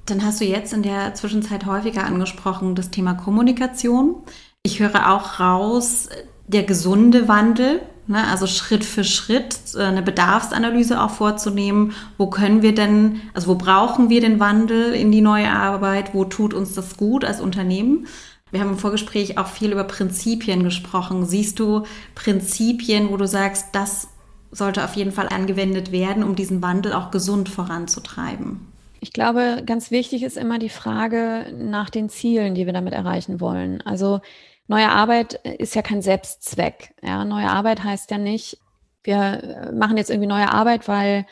dann 0.06 0.24
hast 0.24 0.40
du 0.40 0.44
jetzt 0.44 0.72
in 0.72 0.82
der 0.82 1.14
Zwischenzeit 1.14 1.66
häufiger 1.66 2.04
angesprochen 2.04 2.74
das 2.74 2.90
Thema 2.90 3.14
Kommunikation. 3.14 4.16
Ich 4.62 4.80
höre 4.80 5.12
auch 5.12 5.40
raus, 5.40 6.08
der 6.46 6.62
gesunde 6.62 7.26
Wandel, 7.26 7.80
ne, 8.06 8.26
also 8.28 8.46
Schritt 8.46 8.84
für 8.84 9.04
Schritt 9.04 9.58
äh, 9.74 9.82
eine 9.82 10.02
Bedarfsanalyse 10.02 11.00
auch 11.02 11.10
vorzunehmen. 11.10 11.92
Wo 12.18 12.28
können 12.28 12.62
wir 12.62 12.74
denn, 12.74 13.20
also 13.32 13.48
wo 13.48 13.54
brauchen 13.54 14.10
wir 14.10 14.20
den 14.20 14.40
Wandel 14.40 14.92
in 14.92 15.10
die 15.10 15.22
neue 15.22 15.50
Arbeit? 15.50 16.14
Wo 16.14 16.24
tut 16.24 16.54
uns 16.54 16.74
das 16.74 16.96
gut 16.96 17.24
als 17.24 17.40
Unternehmen? 17.40 18.06
Wir 18.54 18.60
haben 18.60 18.70
im 18.70 18.78
Vorgespräch 18.78 19.36
auch 19.36 19.48
viel 19.48 19.72
über 19.72 19.82
Prinzipien 19.82 20.62
gesprochen. 20.62 21.26
Siehst 21.26 21.58
du 21.58 21.82
Prinzipien, 22.14 23.10
wo 23.10 23.16
du 23.16 23.26
sagst, 23.26 23.70
das 23.72 24.06
sollte 24.52 24.84
auf 24.84 24.94
jeden 24.94 25.10
Fall 25.10 25.28
angewendet 25.28 25.90
werden, 25.90 26.22
um 26.22 26.36
diesen 26.36 26.62
Wandel 26.62 26.92
auch 26.92 27.10
gesund 27.10 27.48
voranzutreiben? 27.48 28.72
Ich 29.00 29.12
glaube, 29.12 29.64
ganz 29.66 29.90
wichtig 29.90 30.22
ist 30.22 30.36
immer 30.36 30.60
die 30.60 30.68
Frage 30.68 31.52
nach 31.58 31.90
den 31.90 32.08
Zielen, 32.08 32.54
die 32.54 32.64
wir 32.64 32.72
damit 32.72 32.94
erreichen 32.94 33.40
wollen. 33.40 33.80
Also 33.80 34.20
neue 34.68 34.88
Arbeit 34.88 35.34
ist 35.58 35.74
ja 35.74 35.82
kein 35.82 36.00
Selbstzweck. 36.00 36.94
Ja, 37.02 37.24
neue 37.24 37.50
Arbeit 37.50 37.82
heißt 37.82 38.12
ja 38.12 38.18
nicht, 38.18 38.58
wir 39.02 39.72
machen 39.74 39.96
jetzt 39.96 40.10
irgendwie 40.10 40.28
neue 40.28 40.52
Arbeit, 40.52 40.86
weil 40.86 41.26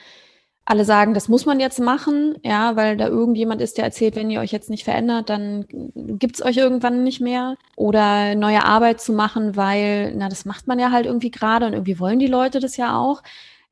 alle 0.64 0.84
sagen, 0.84 1.12
das 1.12 1.28
muss 1.28 1.44
man 1.44 1.58
jetzt 1.58 1.80
machen, 1.80 2.36
ja, 2.42 2.76
weil 2.76 2.96
da 2.96 3.08
irgendjemand 3.08 3.60
ist, 3.60 3.78
der 3.78 3.84
erzählt, 3.84 4.14
wenn 4.14 4.30
ihr 4.30 4.40
euch 4.40 4.52
jetzt 4.52 4.70
nicht 4.70 4.84
verändert, 4.84 5.28
dann 5.28 5.66
gibt's 5.68 6.42
euch 6.42 6.56
irgendwann 6.56 7.02
nicht 7.02 7.20
mehr. 7.20 7.56
Oder 7.76 8.36
neue 8.36 8.64
Arbeit 8.64 9.00
zu 9.00 9.12
machen, 9.12 9.56
weil, 9.56 10.14
na, 10.14 10.28
das 10.28 10.44
macht 10.44 10.68
man 10.68 10.78
ja 10.78 10.92
halt 10.92 11.06
irgendwie 11.06 11.32
gerade 11.32 11.66
und 11.66 11.72
irgendwie 11.72 11.98
wollen 11.98 12.20
die 12.20 12.28
Leute 12.28 12.60
das 12.60 12.76
ja 12.76 12.96
auch. 12.96 13.22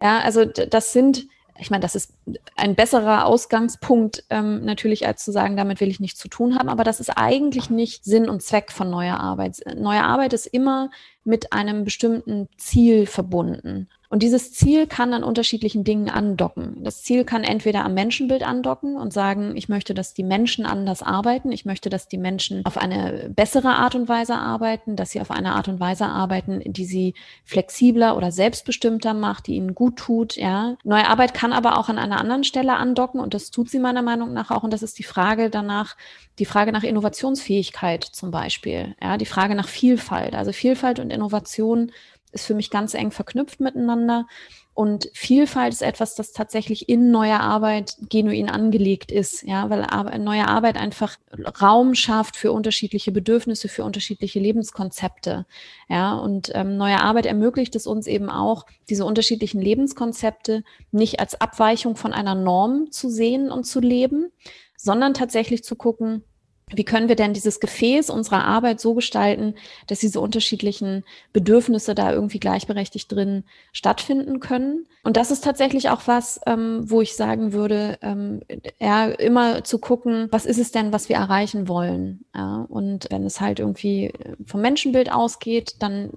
Ja, 0.03 0.19
also 0.21 0.45
das 0.45 0.93
sind 0.93 1.27
ich 1.61 1.71
meine, 1.71 1.83
das 1.83 1.95
ist 1.95 2.15
ein 2.57 2.75
besserer 2.75 3.27
Ausgangspunkt 3.27 4.25
ähm, 4.31 4.65
natürlich, 4.65 5.07
als 5.07 5.25
zu 5.25 5.31
sagen, 5.31 5.57
damit 5.57 5.81
will 5.81 5.89
ich 5.89 6.01
nichts 6.01 6.19
zu 6.19 6.29
tun 6.29 6.59
haben. 6.59 6.71
Aber 6.71 6.85
das 6.85 7.01
ist 7.01 7.11
eigentlich 7.11 7.69
nicht 7.69 8.05
Sinn 8.05 8.31
und 8.31 8.43
Zweck 8.43 8.73
von 8.73 8.89
neuer 8.89 9.21
Arbeit. 9.21 9.59
Neue 9.77 10.03
Arbeit 10.03 10.33
ist 10.33 10.47
immer 10.47 10.91
mit 11.23 11.53
einem 11.53 11.85
bestimmten 11.85 12.49
Ziel 12.57 13.07
verbunden. 13.07 13.89
Und 14.11 14.25
dieses 14.25 14.53
Ziel 14.53 14.89
kann 14.89 15.15
an 15.15 15.23
unterschiedlichen 15.23 15.85
Dingen 15.85 16.11
andocken. 16.11 16.83
Das 16.83 17.05
Ziel 17.05 17.25
kann 17.25 17.45
entweder 17.45 17.85
am 17.85 17.95
Menschenbild 17.95 18.43
andocken 18.43 18.97
und 18.97 19.13
sagen, 19.13 19.57
ich 19.57 19.69
möchte, 19.69 19.95
dass 19.95 20.15
die 20.15 20.25
Menschen 20.25 20.67
anders 20.67 21.01
arbeiten. 21.01 21.53
Ich 21.53 21.65
möchte, 21.65 21.91
dass 21.91 22.09
die 22.09 22.19
Menschen 22.19 22.67
auf 22.67 22.77
eine 22.77 23.31
bessere 23.31 23.69
Art 23.69 23.95
und 23.95 24.09
Weise 24.09 24.35
arbeiten, 24.35 24.97
dass 24.97 25.13
sie 25.13 25.21
auf 25.21 25.31
eine 25.31 25.55
Art 25.55 25.69
und 25.69 25.79
Weise 25.79 26.07
arbeiten, 26.07 26.61
die 26.67 26.85
sie 26.87 27.15
flexibler 27.45 28.17
oder 28.17 28.33
selbstbestimmter 28.33 29.15
macht, 29.15 29.47
die 29.47 29.55
ihnen 29.55 29.77
gut 29.77 29.97
tut. 29.97 30.35
Ja. 30.35 30.77
Neue 30.83 31.07
Arbeit 31.07 31.33
kann 31.33 31.53
aber 31.53 31.79
auch 31.79 31.89
an 31.89 31.99
einer 31.99 32.19
anderen 32.19 32.43
Stelle 32.43 32.75
andocken 32.75 33.21
und 33.21 33.33
das 33.33 33.53
tut 33.53 33.71
sie 33.71 33.79
meiner 33.79 34.03
Meinung 34.03 34.33
nach 34.33 34.51
auch. 34.51 34.65
Und 34.65 34.73
das 34.73 34.83
ist 34.83 34.99
die 34.99 35.05
Frage 35.05 35.51
danach, 35.51 35.97
die 36.41 36.47
Frage 36.47 36.73
nach 36.73 36.83
Innovationsfähigkeit 36.83 38.03
zum 38.03 38.33
Beispiel. 38.33 38.97
Ja, 39.01 39.19
die 39.19 39.27
Frage 39.27 39.55
nach 39.55 39.69
Vielfalt. 39.69 40.35
Also 40.35 40.51
Vielfalt 40.51 40.99
und 40.99 41.13
Innovation 41.13 41.93
ist 42.33 42.47
für 42.47 42.55
mich 42.55 42.71
ganz 42.71 42.95
eng 42.95 43.11
verknüpft 43.11 43.61
miteinander. 43.61 44.27
Und 44.73 45.11
Vielfalt 45.13 45.73
ist 45.75 45.83
etwas, 45.83 46.15
das 46.15 46.33
tatsächlich 46.33 46.89
in 46.89 47.11
neuer 47.11 47.41
Arbeit 47.41 47.97
genuin 48.09 48.49
angelegt 48.49 49.13
ist, 49.13 49.43
ja, 49.43 49.69
weil 49.69 49.87
neue 50.19 50.47
Arbeit 50.47 50.77
einfach 50.77 51.17
Raum 51.61 51.95
schafft 51.95 52.37
für 52.37 52.53
unterschiedliche 52.53 53.13
Bedürfnisse, 53.13 53.69
für 53.69 53.85
unterschiedliche 53.85 54.39
Lebenskonzepte, 54.41 55.45
ja. 55.89 56.15
Und 56.15 56.53
ähm, 56.55 56.77
neue 56.77 57.01
Arbeit 57.01 57.27
ermöglicht 57.27 57.75
es 57.77 57.87
uns 57.87 58.07
eben 58.07 58.31
auch, 58.31 58.65
diese 58.89 59.05
unterschiedlichen 59.05 59.61
Lebenskonzepte 59.61 60.63
nicht 60.93 61.21
als 61.21 61.41
Abweichung 61.41 61.97
von 61.97 62.13
einer 62.13 62.35
Norm 62.35 62.91
zu 62.91 63.11
sehen 63.11 63.51
und 63.51 63.65
zu 63.65 63.81
leben, 63.81 64.33
sondern 64.77 65.13
tatsächlich 65.13 65.63
zu 65.63 65.77
gucken, 65.77 66.25
wie 66.75 66.85
können 66.85 67.09
wir 67.09 67.17
denn 67.17 67.33
dieses 67.33 67.61
Gefäß 67.61 68.11
unserer 68.11 68.45
Arbeit 68.45 68.81
so 68.81 68.95
gestalten, 68.95 69.55
dass 69.87 70.01
diese 70.01 70.21
unterschiedlichen 70.21 71.05
Bedürfnisse 71.33 71.95
da 71.95 72.13
irgendwie 72.13 72.41
gleichberechtigt 72.41 73.11
drin 73.11 73.45
stattfinden 73.73 74.41
können? 74.41 74.87
Und 75.03 75.17
das 75.17 75.31
ist 75.31 75.45
tatsächlich 75.45 75.89
auch 75.89 76.03
was, 76.07 76.41
ähm, 76.47 76.83
wo 76.85 77.01
ich 77.01 77.17
sagen 77.17 77.53
würde, 77.53 77.99
ähm, 78.03 78.43
ja, 78.79 79.07
immer 79.07 79.65
zu 79.65 79.79
gucken, 79.79 80.29
was 80.31 80.47
ist 80.47 80.59
es 80.59 80.73
denn, 80.73 80.93
was 80.93 81.09
wir 81.09 81.17
erreichen 81.17 81.69
wollen? 81.69 82.25
Ja, 82.35 82.67
und 82.69 83.07
wenn 83.11 83.25
es 83.25 83.41
halt 83.41 83.59
irgendwie 83.59 84.13
vom 84.47 84.61
Menschenbild 84.61 85.11
ausgeht, 85.11 85.77
dann 85.79 86.11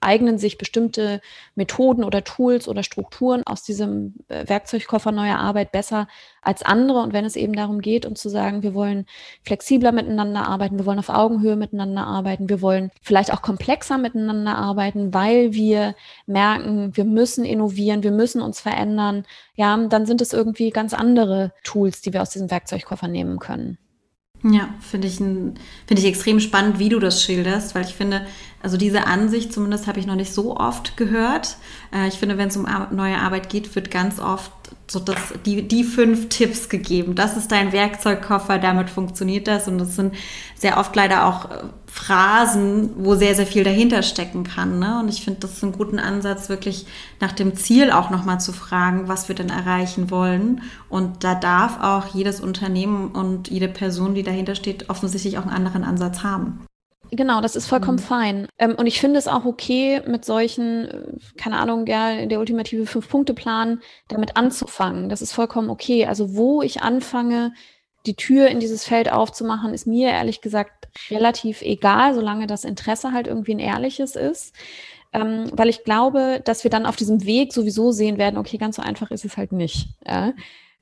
eignen 0.00 0.38
sich 0.38 0.58
bestimmte 0.58 1.20
Methoden 1.54 2.04
oder 2.04 2.24
Tools 2.24 2.68
oder 2.68 2.82
Strukturen 2.82 3.42
aus 3.44 3.62
diesem 3.62 4.14
äh, 4.28 4.48
Werkzeugkoffer 4.48 5.12
neuer 5.12 5.38
Arbeit 5.38 5.72
besser 5.72 6.08
als 6.42 6.62
andere. 6.62 7.00
Und 7.00 7.12
wenn 7.12 7.24
es 7.24 7.36
eben 7.36 7.52
darum 7.52 7.80
geht, 7.80 8.06
um 8.06 8.16
zu 8.16 8.28
sagen, 8.28 8.62
wir 8.62 8.74
wollen 8.74 9.06
flexibler 9.42 9.92
miteinander 9.92 10.46
arbeiten, 10.46 10.78
wir 10.78 10.86
wollen 10.86 10.98
auf 10.98 11.08
Augenhöhe 11.08 11.56
miteinander 11.56 12.06
arbeiten, 12.06 12.48
wir 12.48 12.60
wollen 12.60 12.90
vielleicht 13.02 13.32
auch 13.32 13.42
komplexer 13.42 13.98
miteinander 13.98 14.56
arbeiten, 14.56 15.14
weil 15.14 15.52
wir 15.52 15.94
merken, 16.26 16.96
wir 16.96 17.04
müssen 17.04 17.44
innovieren, 17.44 18.02
wir 18.02 18.12
müssen 18.12 18.42
uns 18.42 18.60
verändern, 18.60 19.24
ja, 19.54 19.76
dann 19.76 20.06
sind 20.06 20.20
es 20.20 20.32
irgendwie 20.32 20.70
ganz 20.70 20.94
andere 20.94 21.52
Tools, 21.64 22.00
die 22.00 22.12
wir 22.12 22.22
aus 22.22 22.30
diesem 22.30 22.50
Werkzeugkoffer 22.50 23.08
nehmen 23.08 23.38
können. 23.38 23.78
Ja, 24.48 24.68
finde 24.80 25.08
ich, 25.08 25.16
find 25.16 25.58
ich 25.90 26.04
extrem 26.04 26.38
spannend, 26.38 26.78
wie 26.78 26.88
du 26.88 27.00
das 27.00 27.22
schilderst, 27.22 27.74
weil 27.74 27.84
ich 27.84 27.94
finde, 27.94 28.24
also 28.62 28.76
diese 28.76 29.06
Ansicht 29.06 29.52
zumindest 29.52 29.88
habe 29.88 29.98
ich 29.98 30.06
noch 30.06 30.14
nicht 30.14 30.32
so 30.32 30.56
oft 30.56 30.96
gehört. 30.96 31.56
Äh, 31.92 32.06
ich 32.06 32.14
finde, 32.14 32.38
wenn 32.38 32.48
es 32.48 32.56
um 32.56 32.66
neue 32.92 33.18
Arbeit 33.18 33.48
geht, 33.48 33.74
wird 33.74 33.90
ganz 33.90 34.20
oft 34.20 34.52
so 34.88 35.00
das, 35.00 35.34
die, 35.44 35.66
die 35.66 35.82
fünf 35.82 36.28
Tipps 36.28 36.68
gegeben. 36.68 37.16
Das 37.16 37.36
ist 37.36 37.50
dein 37.50 37.72
Werkzeugkoffer, 37.72 38.58
damit 38.58 38.88
funktioniert 38.88 39.48
das. 39.48 39.66
Und 39.66 39.78
das 39.78 39.96
sind 39.96 40.14
sehr 40.54 40.78
oft 40.78 40.94
leider 40.94 41.26
auch 41.26 41.50
äh, 41.50 41.64
Phrasen, 41.96 42.90
wo 42.98 43.14
sehr, 43.14 43.34
sehr 43.34 43.46
viel 43.46 43.64
dahinter 43.64 44.02
stecken 44.02 44.44
kann. 44.44 44.78
Ne? 44.78 45.00
Und 45.00 45.08
ich 45.08 45.24
finde, 45.24 45.40
das 45.40 45.54
ist 45.54 45.64
ein 45.64 45.72
guter 45.72 46.02
Ansatz, 46.02 46.50
wirklich 46.50 46.84
nach 47.20 47.32
dem 47.32 47.56
Ziel 47.56 47.90
auch 47.90 48.10
nochmal 48.10 48.38
zu 48.38 48.52
fragen, 48.52 49.08
was 49.08 49.28
wir 49.28 49.34
denn 49.34 49.48
erreichen 49.48 50.10
wollen. 50.10 50.60
Und 50.90 51.24
da 51.24 51.34
darf 51.34 51.82
auch 51.82 52.14
jedes 52.14 52.40
Unternehmen 52.40 53.12
und 53.12 53.48
jede 53.48 53.68
Person, 53.68 54.14
die 54.14 54.22
dahinter 54.22 54.54
steht, 54.54 54.90
offensichtlich 54.90 55.38
auch 55.38 55.46
einen 55.46 55.56
anderen 55.56 55.84
Ansatz 55.84 56.22
haben. 56.22 56.66
Genau, 57.12 57.40
das 57.40 57.56
ist 57.56 57.66
vollkommen 57.66 57.96
mhm. 57.96 58.02
fein. 58.02 58.48
Ähm, 58.58 58.74
und 58.76 58.86
ich 58.86 59.00
finde 59.00 59.18
es 59.18 59.26
auch 59.26 59.46
okay, 59.46 60.02
mit 60.06 60.26
solchen, 60.26 61.18
keine 61.38 61.56
Ahnung, 61.56 61.86
ja, 61.86 62.26
der 62.26 62.40
ultimative 62.40 62.84
Fünf-Punkte-Plan 62.84 63.80
damit 64.08 64.36
anzufangen. 64.36 65.08
Das 65.08 65.22
ist 65.22 65.32
vollkommen 65.32 65.70
okay. 65.70 66.04
Also 66.04 66.36
wo 66.36 66.60
ich 66.60 66.82
anfange, 66.82 67.52
die 68.06 68.16
Tür 68.16 68.48
in 68.48 68.60
dieses 68.60 68.84
Feld 68.84 69.10
aufzumachen, 69.10 69.74
ist 69.74 69.86
mir 69.86 70.10
ehrlich 70.10 70.40
gesagt 70.40 70.88
relativ 71.10 71.62
egal, 71.62 72.14
solange 72.14 72.46
das 72.46 72.64
Interesse 72.64 73.12
halt 73.12 73.26
irgendwie 73.26 73.54
ein 73.54 73.58
ehrliches 73.58 74.16
ist. 74.16 74.54
Ähm, 75.12 75.50
weil 75.52 75.68
ich 75.68 75.84
glaube, 75.84 76.40
dass 76.44 76.64
wir 76.64 76.70
dann 76.70 76.86
auf 76.86 76.96
diesem 76.96 77.24
Weg 77.24 77.52
sowieso 77.52 77.92
sehen 77.92 78.18
werden, 78.18 78.38
okay, 78.38 78.58
ganz 78.58 78.76
so 78.76 78.82
einfach 78.82 79.10
ist 79.10 79.24
es 79.24 79.36
halt 79.36 79.52
nicht. 79.52 79.88
Ja? 80.06 80.32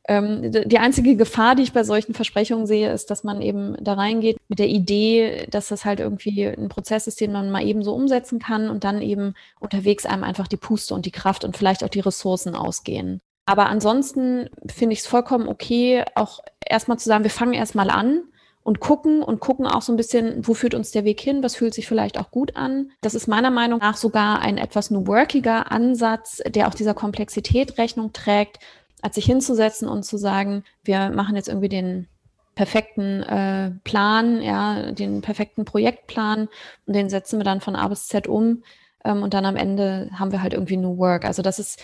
Ähm, 0.07 0.51
die 0.53 0.79
einzige 0.79 1.17
Gefahr, 1.17 1.55
die 1.55 1.63
ich 1.63 1.73
bei 1.73 1.83
solchen 1.83 2.15
Versprechungen 2.15 2.67
sehe, 2.67 2.93
ist, 2.93 3.11
dass 3.11 3.25
man 3.25 3.41
eben 3.41 3.75
da 3.81 3.95
reingeht 3.95 4.37
mit 4.49 4.59
der 4.59 4.69
Idee, 4.69 5.47
dass 5.51 5.69
das 5.69 5.85
halt 5.85 6.01
irgendwie 6.01 6.47
ein 6.47 6.69
Prozess 6.69 7.07
ist, 7.07 7.21
den 7.21 7.33
man 7.33 7.51
mal 7.51 7.67
eben 7.67 7.83
so 7.83 7.95
umsetzen 7.95 8.39
kann 8.39 8.69
und 8.69 8.85
dann 8.85 9.01
eben 9.01 9.35
unterwegs 9.61 10.05
einem 10.05 10.25
einfach 10.25 10.47
die 10.47 10.59
Puste 10.59 10.95
und 10.95 11.07
die 11.07 11.11
Kraft 11.11 11.45
und 11.45 11.57
vielleicht 11.57 11.83
auch 11.83 11.89
die 11.89 12.01
Ressourcen 12.01 12.55
ausgehen. 12.55 13.23
Aber 13.47 13.67
ansonsten 13.67 14.49
finde 14.67 14.95
ich 14.95 15.01
es 15.01 15.07
vollkommen 15.07 15.49
okay, 15.49 16.05
auch 16.15 16.41
erstmal 16.65 16.99
zu 16.99 17.09
sagen, 17.09 17.25
wir 17.25 17.31
fangen 17.31 17.53
erstmal 17.53 17.91
an 17.91 18.23
und 18.63 18.81
gucken 18.81 19.23
und 19.23 19.41
gucken 19.41 19.67
auch 19.67 19.83
so 19.83 19.93
ein 19.93 19.97
bisschen, 19.97 20.47
wo 20.47 20.55
führt 20.55 20.75
uns 20.75 20.91
der 20.91 21.05
Weg 21.05 21.21
hin, 21.21 21.43
was 21.43 21.55
fühlt 21.55 21.75
sich 21.75 21.87
vielleicht 21.87 22.19
auch 22.19 22.31
gut 22.31 22.57
an. 22.57 22.91
Das 23.03 23.15
ist 23.15 23.29
meiner 23.29 23.51
Meinung 23.51 23.81
nach 23.81 23.97
sogar 23.97 24.41
ein 24.41 24.57
etwas 24.57 24.91
new 24.91 25.07
workiger 25.07 25.71
Ansatz, 25.71 26.43
der 26.47 26.69
auch 26.69 26.75
dieser 26.75 26.95
Komplexität 26.95 27.77
Rechnung 27.77 28.15
trägt, 28.15 28.59
als 29.03 29.17
sich 29.17 29.27
hinzusetzen 29.27 29.87
und 29.87 30.05
zu 30.05 30.17
sagen, 30.17 30.65
wir 30.83 31.11
machen 31.11 31.37
jetzt 31.37 31.49
irgendwie 31.49 31.69
den 31.69 32.09
perfekten 32.55 33.23
äh, 33.23 33.73
Plan, 33.85 34.41
ja, 34.41 34.93
den 34.93 35.21
perfekten 35.21 35.67
Projektplan 35.67 36.49
und 36.87 36.97
den 36.97 37.11
setzen 37.11 37.39
wir 37.39 37.45
dann 37.45 37.61
von 37.61 37.77
A 37.77 37.89
bis 37.89 38.07
Z 38.07 38.27
um 38.29 38.63
ähm, 39.05 39.23
und 39.23 39.35
dann 39.35 39.45
am 39.45 39.57
Ende 39.57 40.09
haben 40.15 40.33
wir 40.33 40.43
halt 40.43 40.55
irgendwie 40.55 40.79
New 40.79 40.97
Work. 40.97 41.27
Also 41.27 41.43
das 41.43 41.59
ist, 41.59 41.83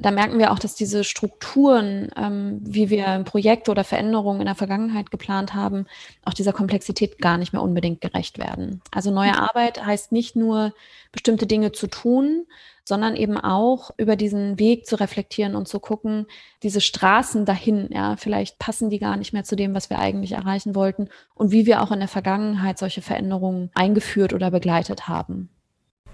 da 0.00 0.10
merken 0.10 0.38
wir 0.38 0.52
auch, 0.52 0.58
dass 0.58 0.74
diese 0.74 1.04
Strukturen, 1.04 2.10
ähm, 2.16 2.60
wie 2.62 2.90
wir 2.90 3.22
Projekte 3.24 3.70
oder 3.70 3.84
Veränderungen 3.84 4.40
in 4.40 4.46
der 4.46 4.54
Vergangenheit 4.54 5.10
geplant 5.10 5.54
haben, 5.54 5.86
auch 6.24 6.34
dieser 6.34 6.52
Komplexität 6.52 7.18
gar 7.18 7.38
nicht 7.38 7.52
mehr 7.52 7.62
unbedingt 7.62 8.00
gerecht 8.00 8.38
werden. 8.38 8.80
Also 8.90 9.10
neue 9.10 9.32
mhm. 9.32 9.38
Arbeit 9.38 9.84
heißt 9.84 10.12
nicht 10.12 10.36
nur 10.36 10.72
bestimmte 11.12 11.46
Dinge 11.46 11.72
zu 11.72 11.86
tun, 11.86 12.46
sondern 12.84 13.16
eben 13.16 13.36
auch 13.36 13.90
über 13.98 14.16
diesen 14.16 14.58
Weg 14.58 14.86
zu 14.86 14.98
reflektieren 14.98 15.54
und 15.54 15.68
zu 15.68 15.78
gucken, 15.78 16.26
diese 16.62 16.80
Straßen 16.80 17.44
dahin, 17.44 17.88
ja, 17.92 18.16
vielleicht 18.16 18.58
passen 18.58 18.88
die 18.88 18.98
gar 18.98 19.16
nicht 19.16 19.34
mehr 19.34 19.44
zu 19.44 19.56
dem, 19.56 19.74
was 19.74 19.90
wir 19.90 19.98
eigentlich 19.98 20.32
erreichen 20.32 20.74
wollten 20.74 21.08
und 21.34 21.50
wie 21.50 21.66
wir 21.66 21.82
auch 21.82 21.92
in 21.92 21.98
der 21.98 22.08
Vergangenheit 22.08 22.78
solche 22.78 23.02
Veränderungen 23.02 23.70
eingeführt 23.74 24.32
oder 24.32 24.50
begleitet 24.50 25.06
haben. 25.06 25.50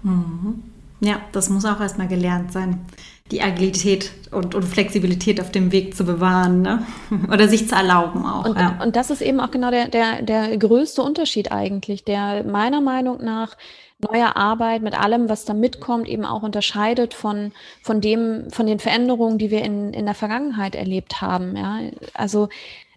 Mhm. 0.03 0.74
Ja, 0.99 1.19
das 1.31 1.49
muss 1.49 1.65
auch 1.65 1.79
erstmal 1.79 2.07
gelernt 2.07 2.51
sein, 2.51 2.85
die 3.31 3.41
Agilität 3.41 4.11
und, 4.31 4.53
und 4.53 4.63
Flexibilität 4.63 5.41
auf 5.41 5.51
dem 5.51 5.71
Weg 5.71 5.95
zu 5.95 6.05
bewahren 6.05 6.61
ne? 6.61 6.85
oder 7.31 7.47
sich 7.47 7.67
zu 7.67 7.75
erlauben 7.75 8.25
auch. 8.25 8.45
Und, 8.45 8.57
ja. 8.57 8.79
und 8.83 8.95
das 8.95 9.09
ist 9.09 9.21
eben 9.21 9.39
auch 9.39 9.51
genau 9.51 9.71
der, 9.71 9.87
der, 9.87 10.21
der 10.21 10.57
größte 10.57 11.01
Unterschied 11.01 11.51
eigentlich, 11.51 12.03
der 12.03 12.43
meiner 12.43 12.81
Meinung 12.81 13.23
nach 13.23 13.57
neue 13.99 14.35
Arbeit 14.35 14.81
mit 14.81 14.99
allem, 14.99 15.29
was 15.29 15.45
da 15.45 15.53
mitkommt, 15.53 16.07
eben 16.07 16.25
auch 16.25 16.43
unterscheidet 16.43 17.13
von, 17.13 17.51
von 17.81 18.01
dem, 18.01 18.51
von 18.51 18.67
den 18.67 18.79
Veränderungen, 18.79 19.37
die 19.37 19.51
wir 19.51 19.63
in, 19.63 19.93
in 19.93 20.05
der 20.05 20.15
Vergangenheit 20.15 20.75
erlebt 20.75 21.21
haben. 21.21 21.55
Ja? 21.55 21.79
Also, 22.13 22.49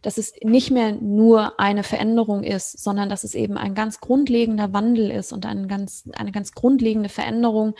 dass 0.02 0.18
es 0.18 0.32
nicht 0.42 0.70
mehr 0.70 0.92
nur 0.92 1.58
eine 1.58 1.82
Veränderung 1.82 2.42
ist, 2.42 2.78
sondern 2.78 3.08
dass 3.08 3.24
es 3.24 3.34
eben 3.34 3.56
ein 3.56 3.74
ganz 3.74 4.00
grundlegender 4.00 4.72
Wandel 4.72 5.10
ist 5.10 5.32
und 5.32 5.46
ein 5.46 5.68
ganz, 5.68 6.08
eine 6.16 6.32
ganz 6.32 6.52
grundlegende 6.52 7.08
Veränderung, 7.08 7.74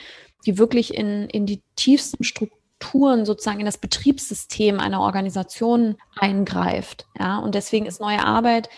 die 0.46 0.58
wirklich 0.58 0.94
in, 0.94 1.28
in 1.28 1.46
die 1.46 1.62
tiefsten 1.76 2.24
Strukturen 2.24 3.24
sozusagen 3.24 3.60
in 3.60 3.66
das 3.66 3.78
Betriebssystem 3.78 4.80
einer 4.80 5.00
Organisation 5.00 5.96
eingreift. 6.16 7.06
Ja, 7.18 7.38
und 7.38 7.54
deswegen 7.54 7.86
ist 7.86 8.00
neue 8.00 8.24
Arbeit 8.24 8.68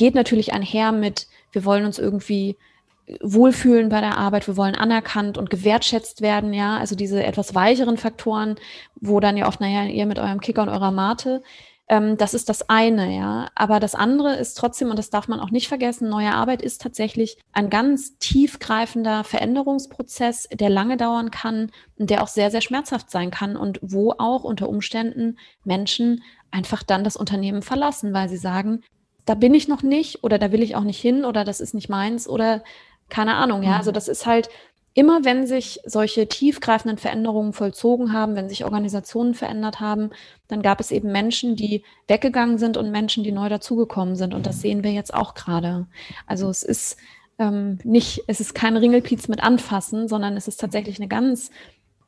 geht 0.00 0.14
natürlich 0.14 0.54
einher 0.54 0.92
mit, 0.92 1.26
wir 1.52 1.66
wollen 1.66 1.84
uns 1.84 1.98
irgendwie 1.98 2.56
wohlfühlen 3.20 3.90
bei 3.90 4.00
der 4.00 4.16
Arbeit, 4.16 4.46
wir 4.46 4.56
wollen 4.56 4.74
anerkannt 4.74 5.36
und 5.36 5.50
gewertschätzt 5.50 6.22
werden, 6.22 6.54
ja, 6.54 6.78
also 6.78 6.94
diese 6.94 7.22
etwas 7.22 7.54
weicheren 7.54 7.98
Faktoren, 7.98 8.56
wo 8.94 9.20
dann 9.20 9.36
ja 9.36 9.46
oft, 9.46 9.60
naja, 9.60 9.84
ihr 9.84 10.06
mit 10.06 10.18
eurem 10.18 10.40
Kicker 10.40 10.62
und 10.62 10.70
eurer 10.70 10.90
Mate, 10.90 11.42
Ähm, 11.90 12.16
das 12.16 12.34
ist 12.34 12.48
das 12.48 12.70
eine, 12.70 13.16
ja. 13.16 13.48
Aber 13.56 13.80
das 13.80 13.96
andere 13.96 14.36
ist 14.36 14.54
trotzdem, 14.54 14.90
und 14.90 14.98
das 14.98 15.10
darf 15.10 15.26
man 15.26 15.40
auch 15.40 15.50
nicht 15.50 15.66
vergessen, 15.66 16.08
neue 16.08 16.32
Arbeit 16.32 16.62
ist 16.62 16.80
tatsächlich 16.80 17.36
ein 17.52 17.68
ganz 17.68 18.16
tiefgreifender 18.18 19.24
Veränderungsprozess, 19.24 20.48
der 20.52 20.70
lange 20.70 20.96
dauern 20.96 21.32
kann 21.32 21.72
und 21.98 22.08
der 22.08 22.22
auch 22.22 22.28
sehr, 22.28 22.52
sehr 22.52 22.60
schmerzhaft 22.60 23.10
sein 23.10 23.32
kann 23.32 23.56
und 23.56 23.80
wo 23.82 24.12
auch 24.18 24.44
unter 24.44 24.68
Umständen 24.68 25.36
Menschen 25.64 26.22
einfach 26.52 26.84
dann 26.84 27.02
das 27.02 27.16
Unternehmen 27.16 27.60
verlassen, 27.60 28.14
weil 28.14 28.28
sie 28.28 28.36
sagen, 28.36 28.84
da 29.24 29.34
bin 29.34 29.52
ich 29.52 29.66
noch 29.66 29.82
nicht 29.82 30.22
oder 30.22 30.38
da 30.38 30.52
will 30.52 30.62
ich 30.62 30.76
auch 30.76 30.84
nicht 30.84 31.00
hin 31.00 31.24
oder 31.24 31.44
das 31.44 31.60
ist 31.60 31.74
nicht 31.74 31.88
meins 31.88 32.28
oder 32.28 32.62
keine 33.08 33.34
Ahnung, 33.34 33.64
ja. 33.64 33.76
Also 33.76 33.90
mhm. 33.90 33.94
das 33.94 34.06
ist 34.06 34.26
halt 34.26 34.48
immer, 34.94 35.24
wenn 35.24 35.46
sich 35.46 35.80
solche 35.84 36.26
tiefgreifenden 36.26 36.98
Veränderungen 36.98 37.52
vollzogen 37.52 38.12
haben, 38.12 38.34
wenn 38.34 38.48
sich 38.48 38.64
Organisationen 38.64 39.34
verändert 39.34 39.80
haben, 39.80 40.10
dann 40.48 40.62
gab 40.62 40.80
es 40.80 40.90
eben 40.90 41.12
Menschen, 41.12 41.54
die 41.54 41.84
weggegangen 42.08 42.58
sind 42.58 42.76
und 42.76 42.90
Menschen, 42.90 43.22
die 43.22 43.32
neu 43.32 43.48
dazugekommen 43.48 44.16
sind. 44.16 44.34
Und 44.34 44.46
das 44.46 44.56
mhm. 44.56 44.60
sehen 44.60 44.84
wir 44.84 44.92
jetzt 44.92 45.14
auch 45.14 45.34
gerade. 45.34 45.86
Also 46.26 46.48
es 46.48 46.62
ist 46.62 46.96
ähm, 47.38 47.78
nicht, 47.84 48.24
es 48.26 48.40
ist 48.40 48.54
kein 48.54 48.76
Ringelpiez 48.76 49.28
mit 49.28 49.42
anfassen, 49.42 50.08
sondern 50.08 50.36
es 50.36 50.48
ist 50.48 50.60
tatsächlich 50.60 50.98
eine 50.98 51.08
ganz 51.08 51.50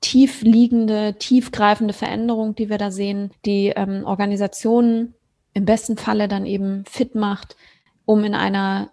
tief 0.01 0.43
liegende, 0.43 1.15
tiefgreifende 1.19 1.95
Veränderung, 1.95 2.57
die 2.57 2.69
wir 2.69 2.79
da 2.79 2.91
sehen, 2.91 3.31
die 3.47 3.69
ähm, 3.69 4.05
Organisationen 4.05 5.15
im 5.55 5.65
besten 5.65 5.97
Falle 5.97 6.27
dann 6.27 6.47
eben 6.47 6.85
fit 6.87 7.15
macht, 7.15 7.57
um 8.05 8.25
in 8.25 8.35
einer 8.35 8.91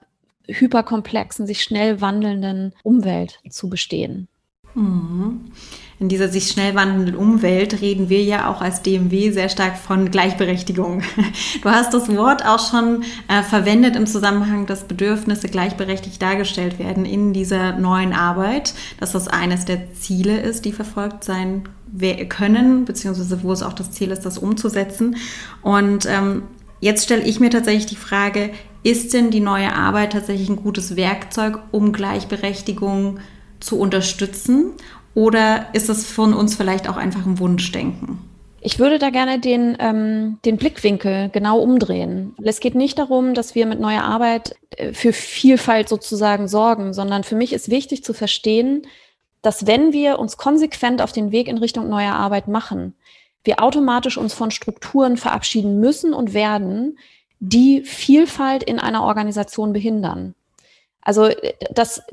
hyperkomplexen, 0.51 1.47
sich 1.47 1.63
schnell 1.63 2.01
wandelnden 2.01 2.73
Umwelt 2.83 3.39
zu 3.49 3.69
bestehen. 3.69 4.27
Mhm. 4.75 5.51
In 5.99 6.07
dieser 6.07 6.29
sich 6.29 6.47
schnell 6.47 6.75
wandelnden 6.75 7.15
Umwelt 7.15 7.81
reden 7.81 8.07
wir 8.07 8.23
ja 8.23 8.49
auch 8.49 8.61
als 8.61 8.81
DMW 8.81 9.31
sehr 9.31 9.49
stark 9.49 9.77
von 9.77 10.11
Gleichberechtigung. 10.11 11.01
Du 11.61 11.69
hast 11.69 11.93
das 11.93 12.07
Wort 12.15 12.45
auch 12.45 12.69
schon 12.69 13.03
äh, 13.27 13.43
verwendet 13.43 13.97
im 13.97 14.07
Zusammenhang, 14.07 14.65
dass 14.65 14.85
Bedürfnisse 14.85 15.49
gleichberechtigt 15.49 16.21
dargestellt 16.21 16.79
werden 16.79 17.05
in 17.05 17.33
dieser 17.33 17.73
neuen 17.73 18.13
Arbeit, 18.13 18.73
dass 18.99 19.11
das 19.11 19.27
eines 19.27 19.65
der 19.65 19.93
Ziele 19.93 20.39
ist, 20.39 20.63
die 20.63 20.71
verfolgt 20.71 21.25
sein 21.25 21.63
können, 22.29 22.85
beziehungsweise 22.85 23.43
wo 23.43 23.51
es 23.51 23.63
auch 23.63 23.73
das 23.73 23.91
Ziel 23.91 24.11
ist, 24.11 24.25
das 24.25 24.37
umzusetzen. 24.37 25.17
Und 25.63 26.05
ähm, 26.05 26.43
jetzt 26.79 27.03
stelle 27.03 27.23
ich 27.23 27.39
mir 27.39 27.49
tatsächlich 27.49 27.87
die 27.87 27.95
Frage, 27.95 28.51
ist 28.83 29.13
denn 29.13 29.31
die 29.31 29.39
neue 29.39 29.73
Arbeit 29.73 30.13
tatsächlich 30.13 30.49
ein 30.49 30.55
gutes 30.55 30.95
Werkzeug, 30.95 31.59
um 31.71 31.91
Gleichberechtigung 31.91 33.19
zu 33.59 33.79
unterstützen? 33.79 34.71
Oder 35.15 35.67
ist 35.73 35.89
es 35.89 36.05
von 36.05 36.33
uns 36.33 36.55
vielleicht 36.55 36.87
auch 36.87 36.97
einfach 36.97 37.25
ein 37.25 37.39
Wunschdenken? 37.39 38.19
Ich 38.61 38.79
würde 38.79 38.99
da 38.99 39.09
gerne 39.09 39.39
den, 39.39 39.77
ähm, 39.79 40.39
den 40.43 40.57
Blickwinkel 40.57 41.29
genau 41.29 41.59
umdrehen. 41.59 42.35
Es 42.43 42.59
geht 42.59 42.75
nicht 42.75 42.99
darum, 42.99 43.33
dass 43.33 43.55
wir 43.55 43.65
mit 43.65 43.79
neuer 43.79 44.03
Arbeit 44.03 44.55
äh, 44.71 44.93
für 44.93 45.13
Vielfalt 45.13 45.87
sozusagen 45.87 46.47
sorgen, 46.47 46.93
sondern 46.93 47.23
für 47.23 47.35
mich 47.35 47.53
ist 47.53 47.69
wichtig 47.69 48.03
zu 48.03 48.13
verstehen, 48.13 48.83
dass 49.41 49.65
wenn 49.65 49.93
wir 49.93 50.19
uns 50.19 50.35
konsequent 50.35 51.01
auf 51.01 51.13
den 51.13 51.31
Weg 51.31 51.47
in 51.47 51.57
Richtung 51.57 51.89
neuer 51.89 52.13
Arbeit 52.13 52.49
machen, 52.49 52.95
wir 53.45 53.63
automatisch 53.63 54.17
uns 54.17 54.33
von 54.33 54.51
Strukturen 54.51 55.15
verabschieden 55.15 55.79
müssen 55.79 56.13
und 56.13 56.33
werden, 56.33 56.97
die 57.39 57.81
Vielfalt 57.81 58.63
in 58.63 58.79
einer 58.79 59.03
Organisation 59.03 59.73
behindern. 59.73 60.35
Also 61.01 61.29
das, 61.71 62.03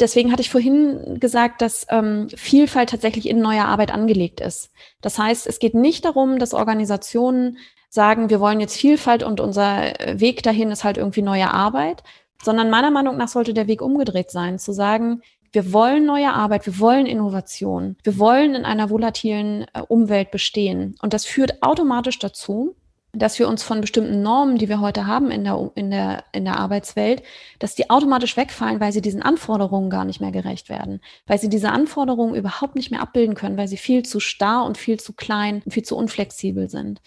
deswegen 0.00 0.32
hatte 0.32 0.42
ich 0.42 0.50
vorhin 0.50 1.20
gesagt, 1.20 1.60
dass 1.62 1.86
ähm, 1.90 2.28
Vielfalt 2.34 2.90
tatsächlich 2.90 3.28
in 3.28 3.40
neuer 3.40 3.66
Arbeit 3.66 3.92
angelegt 3.92 4.40
ist. 4.40 4.70
Das 5.02 5.18
heißt, 5.18 5.46
es 5.46 5.58
geht 5.58 5.74
nicht 5.74 6.04
darum, 6.04 6.38
dass 6.38 6.54
Organisationen 6.54 7.58
sagen, 7.90 8.30
wir 8.30 8.40
wollen 8.40 8.60
jetzt 8.60 8.76
Vielfalt 8.76 9.22
und 9.22 9.40
unser 9.40 9.92
Weg 10.14 10.42
dahin 10.42 10.70
ist 10.70 10.84
halt 10.84 10.96
irgendwie 10.96 11.22
neue 11.22 11.52
Arbeit, 11.52 12.02
sondern 12.42 12.70
meiner 12.70 12.90
Meinung 12.90 13.16
nach 13.16 13.28
sollte 13.28 13.52
der 13.52 13.66
Weg 13.66 13.82
umgedreht 13.82 14.30
sein, 14.30 14.58
zu 14.58 14.72
sagen, 14.72 15.22
wir 15.52 15.72
wollen 15.72 16.06
neue 16.06 16.32
Arbeit, 16.32 16.64
wir 16.66 16.78
wollen 16.78 17.06
Innovation, 17.06 17.96
wir 18.04 18.18
wollen 18.18 18.54
in 18.54 18.64
einer 18.64 18.88
volatilen 18.88 19.66
äh, 19.74 19.82
Umwelt 19.86 20.30
bestehen. 20.30 20.96
Und 21.02 21.12
das 21.12 21.24
führt 21.26 21.62
automatisch 21.62 22.20
dazu, 22.20 22.76
dass 23.12 23.38
wir 23.38 23.48
uns 23.48 23.62
von 23.62 23.80
bestimmten 23.80 24.22
Normen, 24.22 24.56
die 24.56 24.68
wir 24.68 24.80
heute 24.80 25.06
haben 25.06 25.30
in 25.30 25.44
der, 25.44 25.70
in 25.74 25.90
der, 25.90 26.24
in 26.32 26.44
der 26.44 26.58
Arbeitswelt, 26.58 27.22
dass 27.58 27.74
die 27.74 27.90
automatisch 27.90 28.36
wegfallen, 28.36 28.80
weil 28.80 28.92
sie 28.92 29.00
diesen 29.00 29.22
Anforderungen 29.22 29.90
gar 29.90 30.04
nicht 30.04 30.20
mehr 30.20 30.30
gerecht 30.30 30.68
werden, 30.68 31.00
weil 31.26 31.38
sie 31.38 31.48
diese 31.48 31.70
Anforderungen 31.70 32.34
überhaupt 32.34 32.76
nicht 32.76 32.90
mehr 32.90 33.00
abbilden 33.00 33.34
können, 33.34 33.56
weil 33.56 33.68
sie 33.68 33.76
viel 33.76 34.04
zu 34.04 34.20
starr 34.20 34.64
und 34.64 34.78
viel 34.78 35.00
zu 35.00 35.12
klein 35.12 35.62
und 35.64 35.72
viel 35.72 35.82
zu 35.82 35.96
unflexibel 35.96 36.70
sind. 36.70 37.00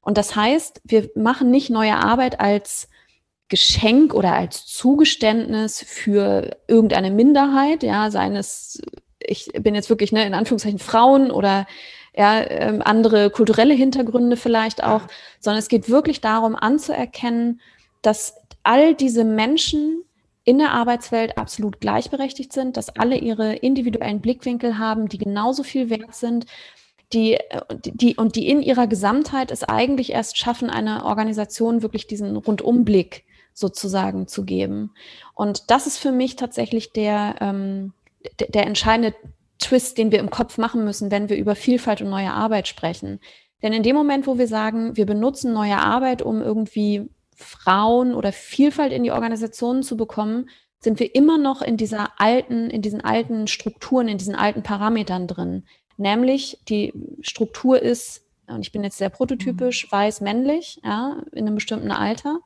Und 0.00 0.18
das 0.18 0.34
heißt, 0.34 0.80
wir 0.84 1.10
machen 1.14 1.50
nicht 1.50 1.70
neue 1.70 1.96
Arbeit 1.96 2.40
als 2.40 2.88
Geschenk 3.48 4.14
oder 4.14 4.32
als 4.32 4.64
Zugeständnis 4.64 5.84
für 5.86 6.56
irgendeine 6.66 7.10
Minderheit, 7.10 7.82
ja, 7.82 8.10
seines, 8.10 8.80
ich 9.20 9.50
bin 9.52 9.74
jetzt 9.74 9.90
wirklich 9.90 10.10
ne, 10.10 10.26
in 10.26 10.32
Anführungszeichen 10.32 10.78
Frauen 10.78 11.30
oder 11.30 11.66
ja, 12.14 12.40
äh, 12.40 12.78
andere 12.84 13.30
kulturelle 13.30 13.74
Hintergründe 13.74 14.36
vielleicht 14.36 14.84
auch, 14.84 15.02
sondern 15.40 15.58
es 15.58 15.68
geht 15.68 15.88
wirklich 15.88 16.20
darum 16.20 16.54
anzuerkennen, 16.56 17.60
dass 18.02 18.34
all 18.62 18.94
diese 18.94 19.24
Menschen 19.24 20.04
in 20.44 20.58
der 20.58 20.72
Arbeitswelt 20.72 21.38
absolut 21.38 21.80
gleichberechtigt 21.80 22.52
sind, 22.52 22.76
dass 22.76 22.96
alle 22.96 23.16
ihre 23.16 23.54
individuellen 23.54 24.20
Blickwinkel 24.20 24.78
haben, 24.78 25.08
die 25.08 25.18
genauso 25.18 25.62
viel 25.62 25.88
wert 25.88 26.14
sind, 26.14 26.46
die, 27.12 27.38
die, 27.84 28.16
und 28.16 28.36
die 28.36 28.48
in 28.48 28.62
ihrer 28.62 28.86
Gesamtheit 28.86 29.50
es 29.50 29.64
eigentlich 29.64 30.12
erst 30.12 30.38
schaffen, 30.38 30.70
einer 30.70 31.04
Organisation 31.04 31.82
wirklich 31.82 32.06
diesen 32.06 32.36
Rundumblick 32.36 33.24
sozusagen 33.54 34.26
zu 34.26 34.44
geben. 34.44 34.92
Und 35.34 35.70
das 35.70 35.86
ist 35.86 35.98
für 35.98 36.12
mich 36.12 36.36
tatsächlich 36.36 36.92
der, 36.92 37.36
ähm, 37.40 37.92
der, 38.40 38.48
der 38.48 38.66
entscheidende 38.66 39.14
Twist, 39.62 39.98
den 39.98 40.12
wir 40.12 40.18
im 40.18 40.30
Kopf 40.30 40.58
machen 40.58 40.84
müssen, 40.84 41.10
wenn 41.10 41.28
wir 41.28 41.36
über 41.36 41.54
Vielfalt 41.54 42.02
und 42.02 42.10
neue 42.10 42.32
Arbeit 42.32 42.68
sprechen. 42.68 43.20
Denn 43.62 43.72
in 43.72 43.82
dem 43.82 43.96
Moment, 43.96 44.26
wo 44.26 44.38
wir 44.38 44.48
sagen, 44.48 44.96
wir 44.96 45.06
benutzen 45.06 45.52
neue 45.52 45.78
Arbeit, 45.78 46.20
um 46.22 46.42
irgendwie 46.42 47.08
Frauen 47.36 48.14
oder 48.14 48.32
Vielfalt 48.32 48.92
in 48.92 49.04
die 49.04 49.12
Organisationen 49.12 49.82
zu 49.82 49.96
bekommen, 49.96 50.48
sind 50.80 50.98
wir 50.98 51.14
immer 51.14 51.38
noch 51.38 51.62
in 51.62 51.76
dieser 51.76 52.10
alten, 52.18 52.68
in 52.68 52.82
diesen 52.82 53.00
alten 53.00 53.46
Strukturen, 53.46 54.08
in 54.08 54.18
diesen 54.18 54.34
alten 54.34 54.62
Parametern 54.62 55.28
drin. 55.28 55.64
Nämlich 55.96 56.58
die 56.68 56.92
Struktur 57.20 57.80
ist, 57.80 58.26
und 58.48 58.62
ich 58.62 58.72
bin 58.72 58.82
jetzt 58.82 58.98
sehr 58.98 59.10
prototypisch, 59.10 59.86
mhm. 59.86 59.92
weiß, 59.92 60.20
männlich, 60.20 60.80
ja, 60.84 61.22
in 61.32 61.46
einem 61.46 61.54
bestimmten 61.54 61.92
Alter. 61.92 62.40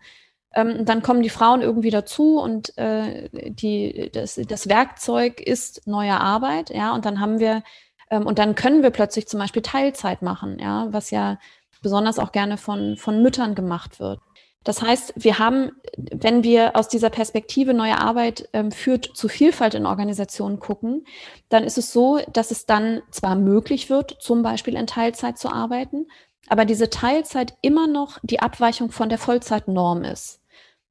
Ähm, 0.57 0.87
dann 0.87 1.03
kommen 1.03 1.23
die 1.23 1.29
Frauen 1.29 1.61
irgendwie 1.61 1.90
dazu 1.90 2.40
und 2.40 2.77
äh, 2.79 3.29
die, 3.33 4.11
das, 4.12 4.40
das 4.49 4.69
Werkzeug 4.69 5.40
ist 5.40 5.87
neue 5.87 6.19
Arbeit, 6.19 6.71
ja, 6.71 6.95
und 6.95 7.05
dann 7.05 7.21
haben 7.21 7.38
wir, 7.38 7.62
ähm, 8.11 8.27
und 8.27 8.38
dann 8.38 8.55
können 8.55 8.83
wir 8.83 8.90
plötzlich 8.90 9.29
zum 9.29 9.38
Beispiel 9.38 9.61
Teilzeit 9.61 10.23
machen, 10.23 10.59
ja, 10.59 10.88
was 10.90 11.11
ja 11.11 11.38
besonders 11.83 12.19
auch 12.19 12.33
gerne 12.33 12.57
von, 12.57 12.97
von 12.97 13.23
Müttern 13.23 13.55
gemacht 13.55 14.01
wird. 14.01 14.19
Das 14.64 14.81
heißt, 14.83 15.12
wir 15.14 15.38
haben, 15.38 15.73
wenn 15.97 16.42
wir 16.42 16.75
aus 16.75 16.88
dieser 16.88 17.11
Perspektive 17.11 17.75
neue 17.75 17.99
Arbeit 18.01 18.49
ähm, 18.53 18.73
führt 18.73 19.11
zu 19.14 19.29
Vielfalt 19.29 19.75
in 19.75 19.87
Organisationen 19.87 20.59
gucken, 20.59 21.07
dann 21.51 21.64
ist 21.64 21.79
es 21.79 21.92
so, 21.92 22.19
dass 22.33 22.51
es 22.51 22.66
dann 22.66 23.03
zwar 23.11 23.37
möglich 23.37 23.90
wird, 23.90 24.16
zum 24.21 24.42
Beispiel 24.42 24.75
in 24.75 24.87
Teilzeit 24.87 25.38
zu 25.38 25.51
arbeiten, 25.51 26.07
aber 26.49 26.64
diese 26.64 26.90
Teilzeit 26.90 27.57
immer 27.61 27.87
noch 27.87 28.19
die 28.23 28.40
Abweichung 28.40 28.90
von 28.90 29.09
der 29.09 29.19
Vollzeitnorm 29.19 30.03
ist. 30.03 30.40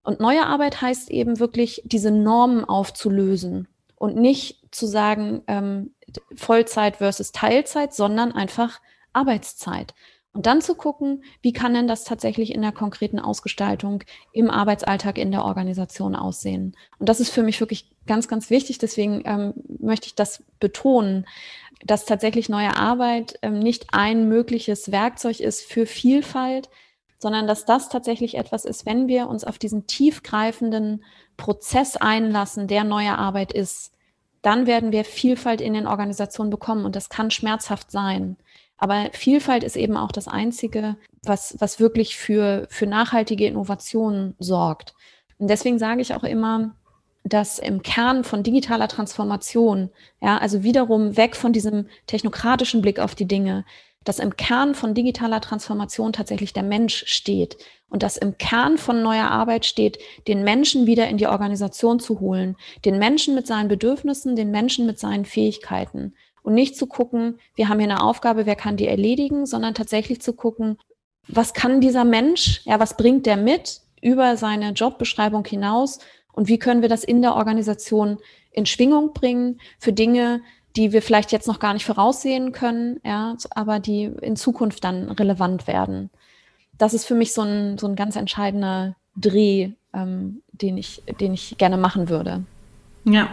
Und 0.05 0.19
neue 0.19 0.45
Arbeit 0.45 0.81
heißt 0.81 1.09
eben 1.09 1.39
wirklich, 1.39 1.81
diese 1.83 2.11
Normen 2.11 2.63
aufzulösen 2.63 3.67
und 3.95 4.15
nicht 4.15 4.59
zu 4.71 4.85
sagen 4.85 5.41
ähm, 5.47 5.95
Vollzeit 6.35 6.97
versus 6.97 7.31
Teilzeit, 7.31 7.93
sondern 7.93 8.31
einfach 8.31 8.79
Arbeitszeit. 9.13 9.95
Und 10.31 10.45
dann 10.45 10.61
zu 10.61 10.75
gucken, 10.75 11.23
wie 11.41 11.53
kann 11.53 11.73
denn 11.73 11.87
das 11.87 12.03
tatsächlich 12.03 12.53
in 12.53 12.61
der 12.61 12.73
konkreten 12.73 13.19
Ausgestaltung 13.19 14.03
im 14.33 14.51
Arbeitsalltag 14.51 15.17
in 15.17 15.31
der 15.31 15.45
Organisation 15.45 16.15
aussehen. 16.15 16.75
Und 16.99 17.09
das 17.09 17.19
ist 17.19 17.31
für 17.31 17.41
mich 17.41 17.59
wirklich 17.59 17.89
ganz, 18.05 18.27
ganz 18.27 18.49
wichtig. 18.49 18.77
Deswegen 18.77 19.23
ähm, 19.25 19.53
möchte 19.79 20.07
ich 20.07 20.15
das 20.15 20.43
betonen, 20.59 21.25
dass 21.83 22.05
tatsächlich 22.05 22.49
neue 22.49 22.75
Arbeit 22.75 23.39
ähm, 23.41 23.59
nicht 23.59 23.87
ein 23.93 24.27
mögliches 24.27 24.91
Werkzeug 24.91 25.39
ist 25.39 25.61
für 25.63 25.85
Vielfalt, 25.85 26.69
sondern 27.17 27.47
dass 27.47 27.65
das 27.65 27.89
tatsächlich 27.89 28.37
etwas 28.37 28.65
ist, 28.65 28.85
wenn 28.85 29.07
wir 29.07 29.27
uns 29.27 29.43
auf 29.43 29.57
diesen 29.57 29.87
tiefgreifenden 29.87 31.03
Prozess 31.37 31.97
einlassen, 31.97 32.67
der 32.67 32.83
neue 32.83 33.17
Arbeit 33.17 33.51
ist, 33.51 33.91
dann 34.41 34.67
werden 34.67 34.91
wir 34.91 35.05
Vielfalt 35.05 35.59
in 35.59 35.73
den 35.73 35.87
Organisationen 35.87 36.51
bekommen 36.51 36.85
und 36.85 36.95
das 36.95 37.09
kann 37.09 37.31
schmerzhaft 37.31 37.89
sein. 37.89 38.37
Aber 38.77 39.09
Vielfalt 39.13 39.63
ist 39.63 39.75
eben 39.75 39.97
auch 39.97 40.11
das 40.11 40.27
Einzige, 40.27 40.97
was, 41.23 41.55
was 41.59 41.79
wirklich 41.79 42.17
für, 42.17 42.67
für 42.69 42.85
nachhaltige 42.85 43.47
Innovationen 43.47 44.35
sorgt. 44.37 44.93
Und 45.37 45.49
deswegen 45.49 45.79
sage 45.79 46.01
ich 46.01 46.13
auch 46.13 46.23
immer, 46.23 46.75
dass 47.23 47.57
im 47.57 47.81
Kern 47.81 48.23
von 48.23 48.43
digitaler 48.43 48.87
Transformation, 48.87 49.89
ja, 50.21 50.37
also 50.37 50.61
wiederum 50.61 51.17
weg 51.17 51.35
von 51.35 51.53
diesem 51.53 51.87
technokratischen 52.05 52.81
Blick 52.81 52.99
auf 52.99 53.15
die 53.15 53.27
Dinge, 53.27 53.65
dass 54.05 54.19
im 54.19 54.37
Kern 54.37 54.75
von 54.75 54.93
digitaler 54.93 55.41
Transformation 55.41 56.13
tatsächlich 56.13 56.53
der 56.53 56.63
Mensch 56.63 57.03
steht 57.07 57.57
und 57.89 58.03
dass 58.03 58.15
im 58.15 58.37
Kern 58.37 58.77
von 58.77 59.01
neuer 59.01 59.29
Arbeit 59.29 59.65
steht, 59.65 59.99
den 60.27 60.43
Menschen 60.43 60.87
wieder 60.87 61.09
in 61.09 61.17
die 61.17 61.27
Organisation 61.27 61.99
zu 61.99 62.19
holen, 62.19 62.55
den 62.85 62.97
Menschen 62.99 63.35
mit 63.35 63.47
seinen 63.47 63.67
Bedürfnissen, 63.67 64.35
den 64.35 64.51
Menschen 64.51 64.85
mit 64.85 64.99
seinen 64.99 65.25
Fähigkeiten 65.25 66.13
und 66.43 66.53
nicht 66.53 66.77
zu 66.77 66.87
gucken, 66.87 67.39
wir 67.55 67.67
haben 67.67 67.79
hier 67.79 67.89
eine 67.89 68.03
Aufgabe, 68.03 68.45
wer 68.45 68.55
kann 68.55 68.77
die 68.77 68.87
erledigen, 68.87 69.45
sondern 69.45 69.73
tatsächlich 69.73 70.21
zu 70.21 70.33
gucken, 70.33 70.77
was 71.27 71.53
kann 71.53 71.81
dieser 71.81 72.05
Mensch, 72.05 72.61
ja, 72.65 72.79
was 72.79 72.97
bringt 72.97 73.25
der 73.25 73.37
mit 73.37 73.81
über 74.01 74.37
seine 74.37 74.69
Jobbeschreibung 74.71 75.43
hinaus 75.45 75.99
und 76.33 76.47
wie 76.47 76.59
können 76.59 76.83
wir 76.83 76.89
das 76.89 77.03
in 77.03 77.23
der 77.23 77.35
Organisation 77.35 78.19
in 78.51 78.67
Schwingung 78.67 79.13
bringen 79.13 79.59
für 79.79 79.91
Dinge, 79.91 80.41
die 80.75 80.91
wir 80.91 81.01
vielleicht 81.01 81.31
jetzt 81.31 81.47
noch 81.47 81.59
gar 81.59 81.73
nicht 81.73 81.85
voraussehen 81.85 82.51
können, 82.51 82.99
ja, 83.03 83.35
aber 83.51 83.79
die 83.79 84.11
in 84.21 84.35
Zukunft 84.35 84.83
dann 84.83 85.09
relevant 85.11 85.67
werden. 85.67 86.09
Das 86.77 86.93
ist 86.93 87.05
für 87.05 87.15
mich 87.15 87.33
so 87.33 87.41
ein, 87.41 87.77
so 87.77 87.87
ein 87.87 87.95
ganz 87.95 88.15
entscheidender 88.15 88.95
Dreh, 89.15 89.69
ähm, 89.93 90.41
den, 90.51 90.77
ich, 90.77 91.01
den 91.21 91.33
ich 91.33 91.57
gerne 91.57 91.77
machen 91.77 92.09
würde. 92.09 92.43
Ja, 93.05 93.29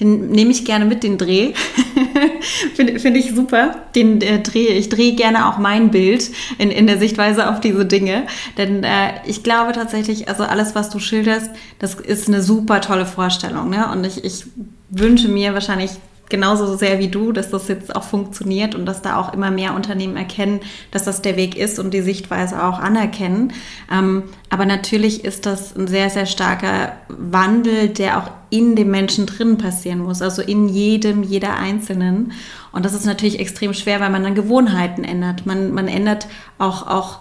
den 0.00 0.30
nehme 0.30 0.50
ich 0.50 0.64
gerne 0.64 0.84
mit, 0.84 1.02
den 1.02 1.18
Dreh. 1.18 1.54
Finde 2.74 2.98
find 2.98 3.16
ich 3.16 3.34
super. 3.34 3.76
Den 3.94 4.20
äh, 4.20 4.42
drehe 4.42 4.70
ich 4.70 4.88
drehe 4.88 5.14
gerne 5.14 5.48
auch 5.48 5.58
mein 5.58 5.90
Bild 5.90 6.30
in, 6.58 6.70
in 6.70 6.86
der 6.86 6.98
Sichtweise 6.98 7.48
auf 7.48 7.60
diese 7.60 7.86
Dinge. 7.86 8.26
Denn 8.58 8.82
äh, 8.82 9.12
ich 9.24 9.44
glaube 9.44 9.72
tatsächlich, 9.72 10.28
also 10.28 10.42
alles, 10.42 10.74
was 10.74 10.90
du 10.90 10.98
schilderst, 10.98 11.50
das 11.78 11.94
ist 11.94 12.28
eine 12.28 12.42
super 12.42 12.80
tolle 12.80 13.06
Vorstellung. 13.06 13.70
Ne? 13.70 13.88
Und 13.90 14.04
ich, 14.04 14.24
ich 14.24 14.44
wünsche 14.90 15.28
mir 15.28 15.54
wahrscheinlich 15.54 15.92
genauso 16.34 16.76
sehr 16.76 16.98
wie 16.98 17.06
du, 17.06 17.30
dass 17.30 17.50
das 17.50 17.68
jetzt 17.68 17.94
auch 17.94 18.02
funktioniert 18.02 18.74
und 18.74 18.86
dass 18.86 19.02
da 19.02 19.20
auch 19.20 19.32
immer 19.32 19.52
mehr 19.52 19.72
Unternehmen 19.72 20.16
erkennen, 20.16 20.58
dass 20.90 21.04
das 21.04 21.22
der 21.22 21.36
Weg 21.36 21.56
ist 21.56 21.78
und 21.78 21.94
die 21.94 22.00
Sichtweise 22.00 22.60
auch 22.64 22.80
anerkennen. 22.80 23.52
Ähm, 23.88 24.24
aber 24.50 24.66
natürlich 24.66 25.24
ist 25.24 25.46
das 25.46 25.76
ein 25.76 25.86
sehr, 25.86 26.10
sehr 26.10 26.26
starker 26.26 26.96
Wandel, 27.08 27.88
der 27.88 28.18
auch 28.18 28.30
in 28.50 28.74
dem 28.74 28.90
Menschen 28.90 29.26
drin 29.26 29.58
passieren 29.58 30.00
muss, 30.00 30.22
also 30.22 30.42
in 30.42 30.68
jedem, 30.68 31.22
jeder 31.22 31.56
Einzelnen. 31.56 32.32
Und 32.72 32.84
das 32.84 32.94
ist 32.94 33.06
natürlich 33.06 33.38
extrem 33.38 33.72
schwer, 33.72 34.00
weil 34.00 34.10
man 34.10 34.24
dann 34.24 34.34
Gewohnheiten 34.34 35.04
ändert. 35.04 35.46
Man, 35.46 35.72
man 35.72 35.86
ändert 35.86 36.26
auch, 36.58 36.88
auch 36.88 37.20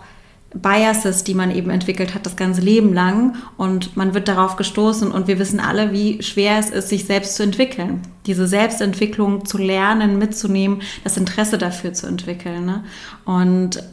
Biases, 0.53 1.23
die 1.23 1.33
man 1.33 1.51
eben 1.51 1.69
entwickelt 1.69 2.13
hat, 2.13 2.25
das 2.25 2.35
ganze 2.35 2.61
Leben 2.61 2.93
lang. 2.93 3.35
Und 3.57 3.97
man 3.97 4.13
wird 4.13 4.27
darauf 4.27 4.55
gestoßen 4.55 5.11
und 5.11 5.27
wir 5.27 5.39
wissen 5.39 5.59
alle, 5.59 5.91
wie 5.91 6.21
schwer 6.21 6.59
es 6.59 6.69
ist, 6.69 6.89
sich 6.89 7.05
selbst 7.05 7.35
zu 7.35 7.43
entwickeln. 7.43 8.01
Diese 8.25 8.47
Selbstentwicklung 8.47 9.45
zu 9.45 9.57
lernen, 9.57 10.17
mitzunehmen, 10.17 10.81
das 11.03 11.17
Interesse 11.17 11.57
dafür 11.57 11.93
zu 11.93 12.07
entwickeln. 12.07 12.65
Ne? 12.65 12.83
Und 13.25 13.83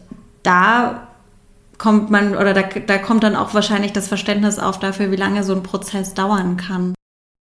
da 0.42 1.08
kommt 1.78 2.10
man, 2.10 2.36
oder 2.36 2.52
da, 2.52 2.62
da 2.62 2.98
kommt 2.98 3.24
dann 3.24 3.36
auch 3.36 3.54
wahrscheinlich 3.54 3.92
das 3.92 4.08
Verständnis 4.08 4.58
auf 4.58 4.78
dafür, 4.78 5.10
wie 5.10 5.16
lange 5.16 5.42
so 5.42 5.54
ein 5.54 5.62
Prozess 5.62 6.14
dauern 6.14 6.56
kann. 6.56 6.94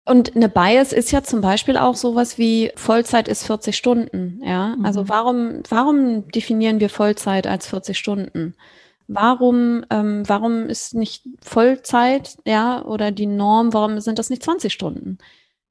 Und 0.07 0.35
eine 0.35 0.49
Bias 0.49 0.93
ist 0.93 1.13
ja 1.13 1.23
zum 1.23 1.41
Beispiel 1.41 1.77
auch 1.77 1.95
sowas 1.95 2.37
wie 2.37 2.73
Vollzeit 2.75 3.29
ist 3.29 3.45
40 3.47 3.77
Stunden. 3.77 4.41
Ja, 4.45 4.77
also 4.83 5.05
mhm. 5.05 5.09
warum, 5.09 5.63
warum 5.69 6.29
definieren 6.29 6.81
wir 6.81 6.89
Vollzeit 6.89 7.47
als 7.47 7.67
40 7.69 7.97
Stunden? 7.99 8.55
Warum, 9.13 9.85
ähm, 9.91 10.23
warum 10.27 10.67
ist 10.67 10.95
nicht 10.95 11.25
Vollzeit, 11.43 12.39
ja, 12.47 12.85
oder 12.85 13.11
die 13.11 13.27
Norm, 13.27 13.73
warum 13.73 14.01
sind 14.01 14.19
das 14.19 14.31
nicht 14.31 14.43
20 14.43 14.73
Stunden? 14.73 15.19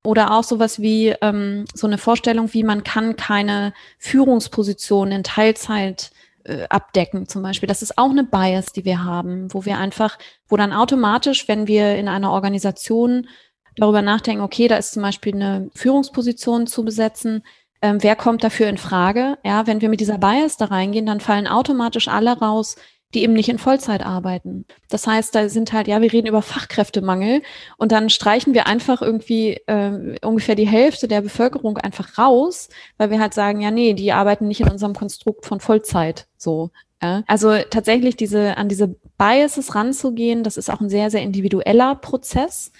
Oder 0.03 0.31
auch 0.31 0.43
sowas 0.43 0.79
wie 0.81 1.09
ähm, 1.21 1.65
so 1.73 1.87
eine 1.87 1.97
Vorstellung, 1.97 2.53
wie 2.53 2.63
man 2.63 2.83
kann 2.83 3.15
keine 3.15 3.73
Führungsposition 3.97 5.11
in 5.11 5.23
Teilzeit 5.23 6.11
äh, 6.43 6.67
abdecken, 6.69 7.27
zum 7.27 7.41
Beispiel. 7.41 7.67
Das 7.67 7.81
ist 7.81 7.97
auch 7.97 8.09
eine 8.09 8.23
Bias, 8.23 8.73
die 8.73 8.85
wir 8.85 9.03
haben, 9.03 9.53
wo 9.53 9.65
wir 9.65 9.77
einfach, 9.77 10.17
wo 10.47 10.57
dann 10.57 10.73
automatisch, 10.73 11.47
wenn 11.47 11.67
wir 11.67 11.95
in 11.95 12.07
einer 12.07 12.31
Organisation 12.31 13.27
darüber 13.75 14.01
nachdenken, 14.01 14.43
okay, 14.43 14.67
da 14.67 14.77
ist 14.77 14.93
zum 14.93 15.03
Beispiel 15.03 15.33
eine 15.35 15.69
Führungsposition 15.75 16.67
zu 16.67 16.83
besetzen, 16.83 17.43
ähm, 17.81 17.97
wer 18.01 18.17
kommt 18.17 18.43
dafür 18.43 18.67
in 18.67 18.77
Frage? 18.77 19.37
Ja, 19.45 19.65
wenn 19.65 19.79
wir 19.79 19.87
mit 19.87 20.01
dieser 20.01 20.17
Bias 20.17 20.57
da 20.57 20.65
reingehen, 20.65 21.05
dann 21.05 21.21
fallen 21.21 21.47
automatisch 21.47 22.09
alle 22.09 22.37
raus, 22.37 22.75
die 23.13 23.23
eben 23.23 23.33
nicht 23.33 23.49
in 23.49 23.57
Vollzeit 23.57 24.05
arbeiten. 24.05 24.65
Das 24.89 25.07
heißt, 25.07 25.33
da 25.33 25.49
sind 25.49 25.73
halt, 25.73 25.87
ja, 25.87 26.01
wir 26.01 26.13
reden 26.13 26.27
über 26.27 26.41
Fachkräftemangel 26.41 27.41
und 27.77 27.91
dann 27.91 28.09
streichen 28.09 28.53
wir 28.53 28.67
einfach 28.67 29.01
irgendwie 29.01 29.53
äh, 29.65 30.17
ungefähr 30.21 30.55
die 30.55 30.67
Hälfte 30.67 31.07
der 31.07 31.21
Bevölkerung 31.21 31.77
einfach 31.77 32.17
raus, 32.17 32.69
weil 32.97 33.09
wir 33.09 33.19
halt 33.19 33.33
sagen, 33.33 33.61
ja, 33.61 33.71
nee, 33.71 33.93
die 33.93 34.11
arbeiten 34.11 34.47
nicht 34.47 34.61
in 34.61 34.69
unserem 34.69 34.93
Konstrukt 34.93 35.45
von 35.45 35.59
Vollzeit 35.59 36.27
so. 36.37 36.69
Ja. 37.01 37.23
Also 37.27 37.57
tatsächlich 37.69 38.15
diese, 38.15 38.57
an 38.57 38.69
diese 38.69 38.95
Biases 39.17 39.73
ranzugehen, 39.73 40.43
das 40.43 40.57
ist 40.57 40.69
auch 40.69 40.81
ein 40.81 40.89
sehr, 40.89 41.09
sehr 41.09 41.21
individueller 41.21 41.95
Prozess. 41.95 42.71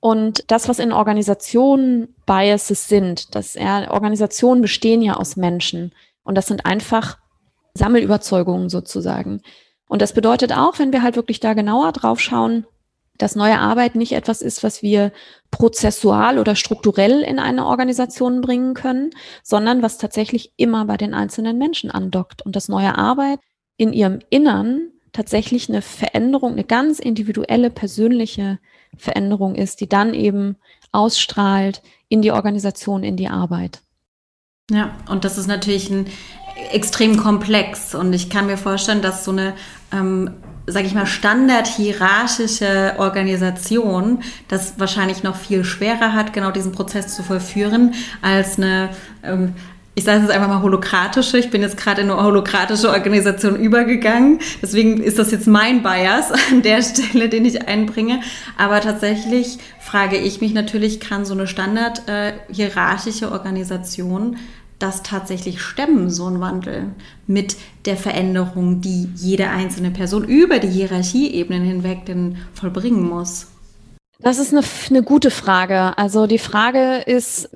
Und 0.00 0.50
das, 0.50 0.68
was 0.68 0.78
in 0.78 0.92
Organisationen 0.92 2.14
Biases 2.26 2.88
sind, 2.88 3.34
dass 3.34 3.54
ja, 3.54 3.90
Organisationen 3.90 4.62
bestehen 4.62 5.02
ja 5.02 5.14
aus 5.14 5.36
Menschen. 5.36 5.92
Und 6.22 6.36
das 6.36 6.46
sind 6.46 6.64
einfach 6.64 7.18
Sammelüberzeugungen 7.74 8.68
sozusagen. 8.68 9.42
Und 9.88 10.02
das 10.02 10.12
bedeutet 10.12 10.52
auch, 10.52 10.78
wenn 10.78 10.92
wir 10.92 11.02
halt 11.02 11.16
wirklich 11.16 11.40
da 11.40 11.54
genauer 11.54 11.92
drauf 11.92 12.20
schauen, 12.20 12.66
dass 13.18 13.36
neue 13.36 13.58
Arbeit 13.58 13.94
nicht 13.94 14.12
etwas 14.12 14.42
ist, 14.42 14.62
was 14.62 14.82
wir 14.82 15.12
prozessual 15.50 16.38
oder 16.38 16.54
strukturell 16.54 17.22
in 17.22 17.38
eine 17.38 17.66
Organisation 17.66 18.40
bringen 18.40 18.74
können, 18.74 19.10
sondern 19.42 19.82
was 19.82 19.98
tatsächlich 19.98 20.52
immer 20.56 20.84
bei 20.84 20.96
den 20.96 21.14
einzelnen 21.14 21.56
Menschen 21.56 21.90
andockt. 21.90 22.44
Und 22.44 22.56
dass 22.56 22.68
neue 22.68 22.98
Arbeit 22.98 23.40
in 23.76 23.92
ihrem 23.92 24.18
Innern 24.28 24.90
tatsächlich 25.12 25.68
eine 25.68 25.82
Veränderung, 25.82 26.52
eine 26.52 26.64
ganz 26.64 26.98
individuelle, 26.98 27.70
persönliche 27.70 28.58
Veränderung 28.96 29.54
ist, 29.54 29.80
die 29.80 29.88
dann 29.88 30.12
eben 30.12 30.56
ausstrahlt 30.92 31.82
in 32.08 32.22
die 32.22 32.32
Organisation, 32.32 33.02
in 33.02 33.16
die 33.16 33.28
Arbeit. 33.28 33.80
Ja, 34.70 34.96
und 35.08 35.24
das 35.24 35.38
ist 35.38 35.46
natürlich 35.46 35.90
ein 35.90 36.06
extrem 36.72 37.16
komplex 37.16 37.94
und 37.94 38.12
ich 38.12 38.30
kann 38.30 38.46
mir 38.46 38.56
vorstellen, 38.56 39.02
dass 39.02 39.24
so 39.24 39.30
eine, 39.30 39.54
ähm, 39.92 40.30
sage 40.66 40.86
ich 40.86 40.94
mal, 40.94 41.06
standardhierarchische 41.06 42.94
Organisation 42.98 44.22
das 44.48 44.78
wahrscheinlich 44.78 45.22
noch 45.22 45.36
viel 45.36 45.64
schwerer 45.64 46.12
hat, 46.12 46.32
genau 46.32 46.50
diesen 46.50 46.72
Prozess 46.72 47.14
zu 47.14 47.22
vollführen, 47.22 47.94
als 48.20 48.58
eine 48.58 48.90
ähm, 49.22 49.54
ich 49.98 50.04
sage 50.04 50.22
es 50.22 50.30
einfach 50.30 50.48
mal 50.48 50.60
holokratische. 50.60 51.38
Ich 51.38 51.48
bin 51.48 51.62
jetzt 51.62 51.78
gerade 51.78 52.02
in 52.02 52.10
eine 52.10 52.22
holokratische 52.22 52.90
Organisation 52.90 53.56
übergegangen. 53.56 54.40
Deswegen 54.60 55.02
ist 55.02 55.18
das 55.18 55.30
jetzt 55.30 55.46
mein 55.46 55.82
Bias 55.82 56.32
an 56.50 56.60
der 56.60 56.82
Stelle, 56.82 57.30
den 57.30 57.46
ich 57.46 57.66
einbringe. 57.66 58.20
Aber 58.58 58.82
tatsächlich 58.82 59.56
frage 59.80 60.18
ich 60.18 60.42
mich 60.42 60.52
natürlich, 60.52 61.00
kann 61.00 61.24
so 61.24 61.32
eine 61.32 61.46
standard 61.46 62.02
äh, 62.08 62.34
Organisation 63.30 64.36
das 64.78 65.02
tatsächlich 65.02 65.60
stemmen, 65.60 66.10
so 66.10 66.26
ein 66.26 66.40
Wandel 66.40 66.94
mit 67.26 67.56
der 67.86 67.96
Veränderung, 67.96 68.80
die 68.80 69.08
jede 69.14 69.48
einzelne 69.48 69.90
Person 69.90 70.24
über 70.24 70.58
die 70.58 70.68
Hierarchieebenen 70.68 71.64
hinweg 71.64 72.04
denn 72.06 72.36
vollbringen 72.52 73.02
muss? 73.02 73.48
Das 74.18 74.38
ist 74.38 74.52
eine, 74.52 74.62
eine 74.88 75.02
gute 75.02 75.30
Frage. 75.30 75.96
Also 75.98 76.26
die 76.26 76.38
Frage 76.38 77.02
ist, 77.06 77.50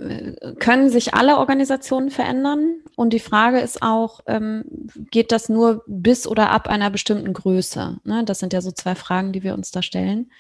können 0.59 0.91
sich 0.91 1.15
alle 1.15 1.39
Organisationen 1.39 2.11
verändern? 2.11 2.75
Und 2.97 3.13
die 3.15 3.19
Frage 3.19 3.61
ist 3.61 3.83
auch, 3.83 4.21
ähm, 4.27 4.65
geht 5.11 5.33
das 5.33 5.49
nur 5.49 5.83
bis 5.87 6.27
oder 6.27 6.51
ab 6.51 6.69
einer 6.69 6.91
bestimmten 6.91 7.33
Größe? 7.33 7.99
Ne? 8.05 8.25
Das 8.25 8.41
sind 8.41 8.53
ja 8.53 8.61
so 8.61 8.73
zwei 8.73 8.95
Fragen, 8.95 9.33
die 9.33 9.43
wir 9.43 9.55
uns 9.55 9.71
da 9.71 9.81
stellen. 9.83 10.31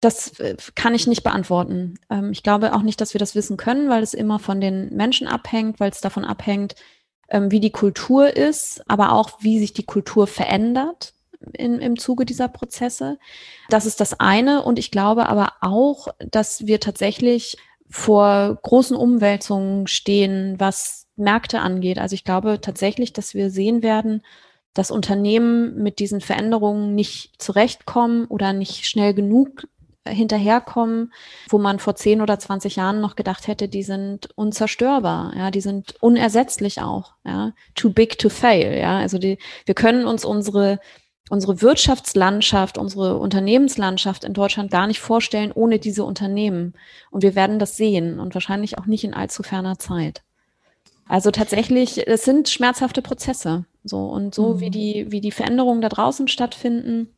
Das 0.00 0.38
äh, 0.38 0.56
kann 0.74 0.94
ich 0.94 1.06
nicht 1.06 1.24
beantworten. 1.24 1.94
Ähm, 2.10 2.30
ich 2.32 2.42
glaube 2.42 2.74
auch 2.74 2.82
nicht, 2.82 3.00
dass 3.00 3.14
wir 3.14 3.18
das 3.18 3.34
wissen 3.34 3.56
können, 3.56 3.88
weil 3.88 4.02
es 4.02 4.14
immer 4.14 4.38
von 4.38 4.60
den 4.60 4.94
Menschen 4.94 5.26
abhängt, 5.26 5.80
weil 5.80 5.90
es 5.90 6.00
davon 6.00 6.24
abhängt, 6.24 6.74
ähm, 7.28 7.50
wie 7.50 7.60
die 7.60 7.72
Kultur 7.72 8.36
ist, 8.36 8.82
aber 8.88 9.12
auch 9.12 9.38
wie 9.40 9.58
sich 9.58 9.72
die 9.72 9.86
Kultur 9.86 10.26
verändert 10.26 11.14
in, 11.52 11.78
im 11.80 11.98
Zuge 11.98 12.24
dieser 12.24 12.48
Prozesse. 12.48 13.18
Das 13.68 13.86
ist 13.86 14.00
das 14.00 14.18
eine. 14.20 14.62
Und 14.62 14.78
ich 14.78 14.90
glaube 14.90 15.28
aber 15.28 15.52
auch, 15.60 16.08
dass 16.18 16.66
wir 16.66 16.80
tatsächlich 16.80 17.56
vor 17.90 18.58
großen 18.62 18.96
Umwälzungen 18.96 19.86
stehen, 19.86 20.56
was 20.58 21.06
Märkte 21.16 21.60
angeht. 21.60 21.98
Also 21.98 22.14
ich 22.14 22.24
glaube 22.24 22.60
tatsächlich, 22.60 23.12
dass 23.12 23.34
wir 23.34 23.50
sehen 23.50 23.82
werden, 23.82 24.22
dass 24.74 24.90
Unternehmen 24.90 25.82
mit 25.82 25.98
diesen 25.98 26.20
Veränderungen 26.20 26.94
nicht 26.94 27.40
zurechtkommen 27.42 28.26
oder 28.26 28.52
nicht 28.52 28.86
schnell 28.86 29.14
genug 29.14 29.66
hinterherkommen, 30.08 31.12
wo 31.48 31.58
man 31.58 31.78
vor 31.78 31.94
10 31.94 32.20
oder 32.20 32.38
20 32.38 32.76
Jahren 32.76 33.00
noch 33.00 33.16
gedacht 33.16 33.46
hätte, 33.46 33.68
die 33.68 33.82
sind 33.82 34.28
unzerstörbar, 34.34 35.34
ja, 35.36 35.50
die 35.50 35.60
sind 35.60 35.94
unersetzlich 36.00 36.80
auch, 36.80 37.14
ja, 37.24 37.52
too 37.74 37.90
big 37.90 38.18
to 38.18 38.28
fail, 38.28 38.78
ja, 38.78 38.98
also 38.98 39.18
die, 39.18 39.38
wir 39.66 39.74
können 39.74 40.06
uns 40.06 40.24
unsere 40.24 40.80
unsere 41.30 41.60
Wirtschaftslandschaft, 41.60 42.78
unsere 42.78 43.18
Unternehmenslandschaft 43.18 44.24
in 44.24 44.32
Deutschland 44.32 44.70
gar 44.70 44.86
nicht 44.86 45.00
vorstellen 45.00 45.52
ohne 45.52 45.78
diese 45.78 46.04
Unternehmen. 46.04 46.72
Und 47.10 47.22
wir 47.22 47.34
werden 47.34 47.58
das 47.58 47.76
sehen 47.76 48.18
und 48.18 48.34
wahrscheinlich 48.34 48.78
auch 48.78 48.86
nicht 48.86 49.04
in 49.04 49.12
allzu 49.12 49.42
ferner 49.42 49.78
Zeit. 49.78 50.22
Also 51.06 51.30
tatsächlich, 51.30 52.06
es 52.06 52.24
sind 52.24 52.48
schmerzhafte 52.48 53.02
Prozesse. 53.02 53.64
So 53.84 54.06
und 54.06 54.34
so 54.34 54.54
mhm. 54.54 54.60
wie 54.60 54.70
die, 54.70 55.06
wie 55.10 55.20
die 55.20 55.30
Veränderungen 55.30 55.80
da 55.80 55.88
draußen 55.88 56.28
stattfinden, 56.28 57.14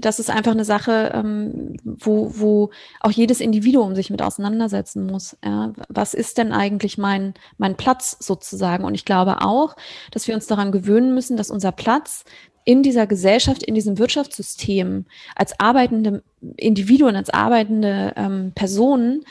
das 0.00 0.18
ist 0.18 0.30
einfach 0.30 0.52
eine 0.52 0.64
Sache, 0.64 1.12
ähm, 1.14 1.76
wo, 1.84 2.32
wo 2.34 2.70
auch 3.00 3.12
jedes 3.12 3.40
Individuum 3.40 3.94
sich 3.94 4.10
mit 4.10 4.22
auseinandersetzen 4.22 5.06
muss. 5.06 5.36
Ja? 5.44 5.72
Was 5.88 6.14
ist 6.14 6.38
denn 6.38 6.52
eigentlich 6.52 6.98
mein, 6.98 7.34
mein 7.58 7.76
Platz 7.76 8.16
sozusagen? 8.18 8.84
Und 8.84 8.94
ich 8.94 9.04
glaube 9.04 9.40
auch, 9.42 9.76
dass 10.10 10.26
wir 10.26 10.34
uns 10.34 10.46
daran 10.46 10.72
gewöhnen 10.72 11.14
müssen, 11.14 11.36
dass 11.36 11.50
unser 11.50 11.70
Platz 11.70 12.24
in 12.64 12.82
dieser 12.82 13.06
Gesellschaft, 13.06 13.62
in 13.62 13.74
diesem 13.74 13.98
Wirtschaftssystem 13.98 15.06
als 15.36 15.58
arbeitende 15.60 16.22
Individuen, 16.56 17.16
als 17.16 17.30
arbeitende 17.30 18.12
ähm, 18.16 18.52
Personen 18.54 19.24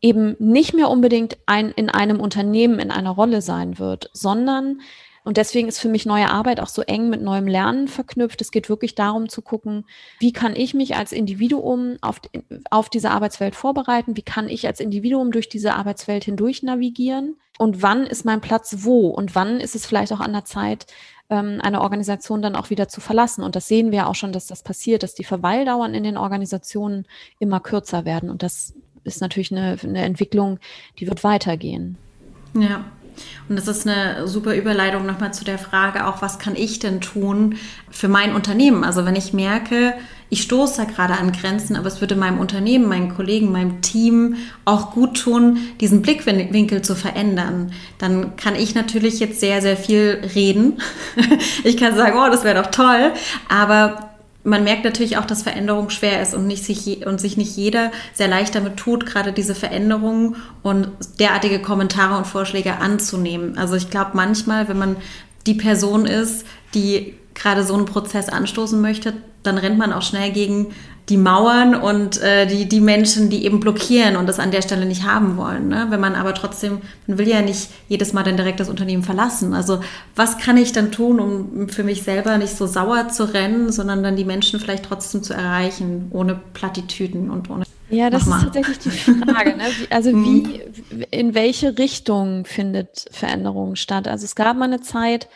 eben 0.00 0.36
nicht 0.38 0.74
mehr 0.74 0.90
unbedingt 0.90 1.38
ein, 1.46 1.70
in 1.70 1.88
einem 1.88 2.20
Unternehmen 2.20 2.78
in 2.78 2.90
einer 2.90 3.10
Rolle 3.10 3.40
sein 3.40 3.78
wird, 3.78 4.10
sondern 4.12 4.80
und 5.24 5.36
deswegen 5.36 5.68
ist 5.68 5.78
für 5.78 5.88
mich 5.88 6.04
neue 6.04 6.30
Arbeit 6.30 6.58
auch 6.58 6.68
so 6.68 6.82
eng 6.82 7.08
mit 7.08 7.22
neuem 7.22 7.46
Lernen 7.46 7.86
verknüpft. 7.86 8.40
Es 8.40 8.50
geht 8.50 8.68
wirklich 8.68 8.96
darum 8.96 9.28
zu 9.28 9.40
gucken, 9.40 9.84
wie 10.18 10.32
kann 10.32 10.56
ich 10.56 10.74
mich 10.74 10.96
als 10.96 11.12
Individuum 11.12 11.96
auf, 12.00 12.20
auf 12.70 12.90
diese 12.90 13.10
Arbeitswelt 13.10 13.54
vorbereiten? 13.54 14.16
Wie 14.16 14.22
kann 14.22 14.48
ich 14.48 14.66
als 14.66 14.80
Individuum 14.80 15.30
durch 15.30 15.48
diese 15.48 15.74
Arbeitswelt 15.74 16.24
hindurch 16.24 16.64
navigieren? 16.64 17.36
Und 17.58 17.82
wann 17.82 18.04
ist 18.06 18.24
mein 18.24 18.40
Platz 18.40 18.78
wo? 18.78 19.08
Und 19.08 19.36
wann 19.36 19.60
ist 19.60 19.76
es 19.76 19.86
vielleicht 19.86 20.12
auch 20.12 20.20
an 20.20 20.32
der 20.32 20.44
Zeit, 20.44 20.86
ähm, 21.30 21.60
eine 21.62 21.82
Organisation 21.82 22.42
dann 22.42 22.56
auch 22.56 22.70
wieder 22.70 22.88
zu 22.88 23.00
verlassen? 23.00 23.44
Und 23.44 23.54
das 23.54 23.68
sehen 23.68 23.92
wir 23.92 24.08
auch 24.08 24.16
schon, 24.16 24.32
dass 24.32 24.48
das 24.48 24.64
passiert, 24.64 25.04
dass 25.04 25.14
die 25.14 25.24
Verweildauern 25.24 25.94
in 25.94 26.02
den 26.02 26.16
Organisationen 26.16 27.06
immer 27.38 27.60
kürzer 27.60 28.04
werden. 28.04 28.28
Und 28.28 28.42
das 28.42 28.74
ist 29.04 29.20
natürlich 29.20 29.52
eine, 29.52 29.76
eine 29.80 30.02
Entwicklung, 30.02 30.58
die 30.98 31.06
wird 31.06 31.22
weitergehen. 31.22 31.96
Ja, 32.54 32.84
und 33.48 33.56
das 33.56 33.68
ist 33.68 33.86
eine 33.86 34.26
super 34.28 34.54
Überleitung 34.54 35.06
nochmal 35.06 35.34
zu 35.34 35.44
der 35.44 35.58
Frage, 35.58 36.06
auch 36.06 36.22
was 36.22 36.38
kann 36.38 36.56
ich 36.56 36.78
denn 36.78 37.00
tun 37.00 37.56
für 37.90 38.08
mein 38.08 38.34
Unternehmen? 38.34 38.84
Also 38.84 39.04
wenn 39.04 39.16
ich 39.16 39.32
merke, 39.32 39.94
ich 40.32 40.44
stoße 40.44 40.78
da 40.78 40.90
gerade 40.90 41.12
an 41.18 41.32
Grenzen, 41.32 41.76
aber 41.76 41.88
es 41.88 42.00
würde 42.00 42.16
meinem 42.16 42.40
Unternehmen, 42.40 42.88
meinen 42.88 43.14
Kollegen, 43.14 43.52
meinem 43.52 43.82
Team 43.82 44.36
auch 44.64 44.92
gut 44.92 45.20
tun, 45.20 45.58
diesen 45.80 46.00
Blickwinkel 46.00 46.80
zu 46.80 46.94
verändern. 46.94 47.72
Dann 47.98 48.34
kann 48.36 48.54
ich 48.54 48.74
natürlich 48.74 49.20
jetzt 49.20 49.40
sehr, 49.40 49.60
sehr 49.60 49.76
viel 49.76 50.22
reden. 50.34 50.80
ich 51.64 51.76
kann 51.76 51.94
sagen, 51.96 52.18
oh, 52.18 52.30
das 52.30 52.44
wäre 52.44 52.62
doch 52.62 52.70
toll. 52.70 53.12
Aber 53.50 54.11
man 54.44 54.64
merkt 54.64 54.84
natürlich 54.84 55.18
auch, 55.18 55.24
dass 55.24 55.42
Veränderung 55.42 55.90
schwer 55.90 56.20
ist 56.20 56.34
und, 56.34 56.46
nicht 56.46 56.64
sich, 56.64 57.06
und 57.06 57.20
sich 57.20 57.36
nicht 57.36 57.56
jeder 57.56 57.92
sehr 58.12 58.28
leicht 58.28 58.54
damit 58.54 58.76
tut, 58.76 59.06
gerade 59.06 59.32
diese 59.32 59.54
Veränderungen 59.54 60.36
und 60.62 60.88
derartige 61.20 61.60
Kommentare 61.60 62.18
und 62.18 62.26
Vorschläge 62.26 62.78
anzunehmen. 62.78 63.56
Also 63.56 63.74
ich 63.76 63.90
glaube 63.90 64.12
manchmal, 64.14 64.68
wenn 64.68 64.78
man 64.78 64.96
die 65.46 65.54
Person 65.54 66.06
ist, 66.06 66.44
die 66.74 67.14
gerade 67.34 67.64
so 67.64 67.74
einen 67.74 67.86
Prozess 67.86 68.28
anstoßen 68.28 68.80
möchte, 68.80 69.14
dann 69.42 69.58
rennt 69.58 69.78
man 69.78 69.92
auch 69.92 70.02
schnell 70.02 70.32
gegen 70.32 70.74
die 71.08 71.16
Mauern 71.16 71.74
und 71.74 72.20
äh, 72.22 72.46
die, 72.46 72.68
die 72.68 72.80
Menschen, 72.80 73.28
die 73.28 73.44
eben 73.44 73.58
blockieren 73.58 74.16
und 74.16 74.28
das 74.28 74.38
an 74.38 74.52
der 74.52 74.62
Stelle 74.62 74.86
nicht 74.86 75.04
haben 75.04 75.36
wollen. 75.36 75.68
Ne? 75.68 75.86
Wenn 75.90 76.00
man 76.00 76.14
aber 76.14 76.32
trotzdem, 76.32 76.80
man 77.06 77.18
will 77.18 77.28
ja 77.28 77.42
nicht 77.42 77.70
jedes 77.88 78.12
Mal 78.12 78.22
dann 78.22 78.36
direkt 78.36 78.60
das 78.60 78.68
Unternehmen 78.68 79.02
verlassen. 79.02 79.52
Also 79.52 79.80
was 80.14 80.38
kann 80.38 80.56
ich 80.56 80.72
dann 80.72 80.92
tun, 80.92 81.18
um 81.18 81.68
für 81.68 81.82
mich 81.82 82.02
selber 82.02 82.38
nicht 82.38 82.56
so 82.56 82.66
sauer 82.66 83.08
zu 83.08 83.24
rennen, 83.34 83.72
sondern 83.72 84.02
dann 84.02 84.14
die 84.14 84.24
Menschen 84.24 84.60
vielleicht 84.60 84.84
trotzdem 84.84 85.22
zu 85.24 85.34
erreichen, 85.34 86.08
ohne 86.10 86.40
Plattitüden 86.54 87.30
und 87.30 87.50
ohne. 87.50 87.64
Ja, 87.90 88.08
das 88.08 88.26
ist 88.26 88.30
tatsächlich 88.30 88.78
die 88.78 88.90
Frage. 88.90 89.56
Ne? 89.56 89.64
Also 89.90 90.12
mhm. 90.16 90.24
wie, 90.24 91.06
in 91.10 91.34
welche 91.34 91.78
Richtung 91.78 92.44
findet 92.44 93.06
Veränderung 93.10 93.74
statt? 93.74 94.06
Also 94.06 94.24
es 94.24 94.36
gab 94.36 94.56
mal 94.56 94.66
eine 94.66 94.80
Zeit, 94.80 95.28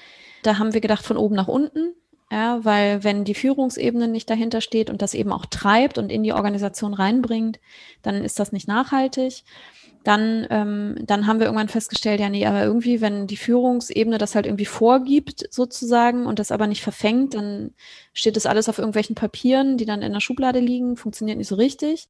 da 0.44 0.58
haben 0.58 0.74
wir 0.74 0.80
gedacht 0.80 1.04
von 1.04 1.16
oben 1.16 1.34
nach 1.34 1.48
unten. 1.48 1.94
Ja, 2.30 2.64
weil 2.64 3.04
wenn 3.04 3.24
die 3.24 3.34
Führungsebene 3.34 4.08
nicht 4.08 4.28
dahinter 4.28 4.60
steht 4.60 4.90
und 4.90 5.00
das 5.00 5.14
eben 5.14 5.30
auch 5.32 5.46
treibt 5.46 5.96
und 5.96 6.10
in 6.10 6.24
die 6.24 6.32
Organisation 6.32 6.92
reinbringt, 6.92 7.60
dann 8.02 8.16
ist 8.24 8.40
das 8.40 8.50
nicht 8.50 8.66
nachhaltig. 8.66 9.44
Dann, 10.02 10.46
ähm, 10.50 10.96
dann 11.04 11.26
haben 11.26 11.38
wir 11.40 11.46
irgendwann 11.46 11.68
festgestellt, 11.68 12.20
ja, 12.20 12.28
nee, 12.28 12.46
aber 12.46 12.64
irgendwie, 12.64 13.00
wenn 13.00 13.26
die 13.28 13.36
Führungsebene 13.36 14.18
das 14.18 14.34
halt 14.34 14.46
irgendwie 14.46 14.64
vorgibt, 14.66 15.46
sozusagen, 15.52 16.26
und 16.26 16.38
das 16.40 16.52
aber 16.52 16.66
nicht 16.68 16.82
verfängt, 16.82 17.34
dann 17.34 17.74
steht 18.12 18.36
das 18.36 18.46
alles 18.46 18.68
auf 18.68 18.78
irgendwelchen 18.78 19.14
Papieren, 19.16 19.76
die 19.78 19.84
dann 19.84 20.02
in 20.02 20.12
der 20.12 20.20
Schublade 20.20 20.60
liegen, 20.60 20.96
funktioniert 20.96 21.38
nicht 21.38 21.48
so 21.48 21.56
richtig 21.56 22.08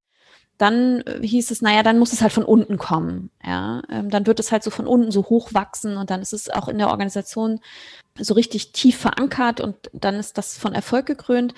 dann 0.58 1.00
äh, 1.02 1.26
hieß 1.26 1.50
es, 1.50 1.62
naja, 1.62 1.82
dann 1.82 1.98
muss 1.98 2.12
es 2.12 2.22
halt 2.22 2.32
von 2.32 2.44
unten 2.44 2.78
kommen. 2.78 3.30
Ja, 3.44 3.82
ähm, 3.90 4.10
dann 4.10 4.26
wird 4.26 4.40
es 4.40 4.52
halt 4.52 4.62
so 4.62 4.70
von 4.70 4.86
unten 4.86 5.10
so 5.10 5.24
hoch 5.24 5.54
wachsen 5.54 5.96
und 5.96 6.10
dann 6.10 6.22
ist 6.22 6.32
es 6.32 6.50
auch 6.50 6.68
in 6.68 6.78
der 6.78 6.88
Organisation 6.88 7.60
so 8.18 8.34
richtig 8.34 8.72
tief 8.72 8.96
verankert 8.98 9.60
und 9.60 9.76
dann 9.92 10.16
ist 10.16 10.38
das 10.38 10.56
von 10.56 10.72
Erfolg 10.72 11.06
gekrönt. 11.06 11.54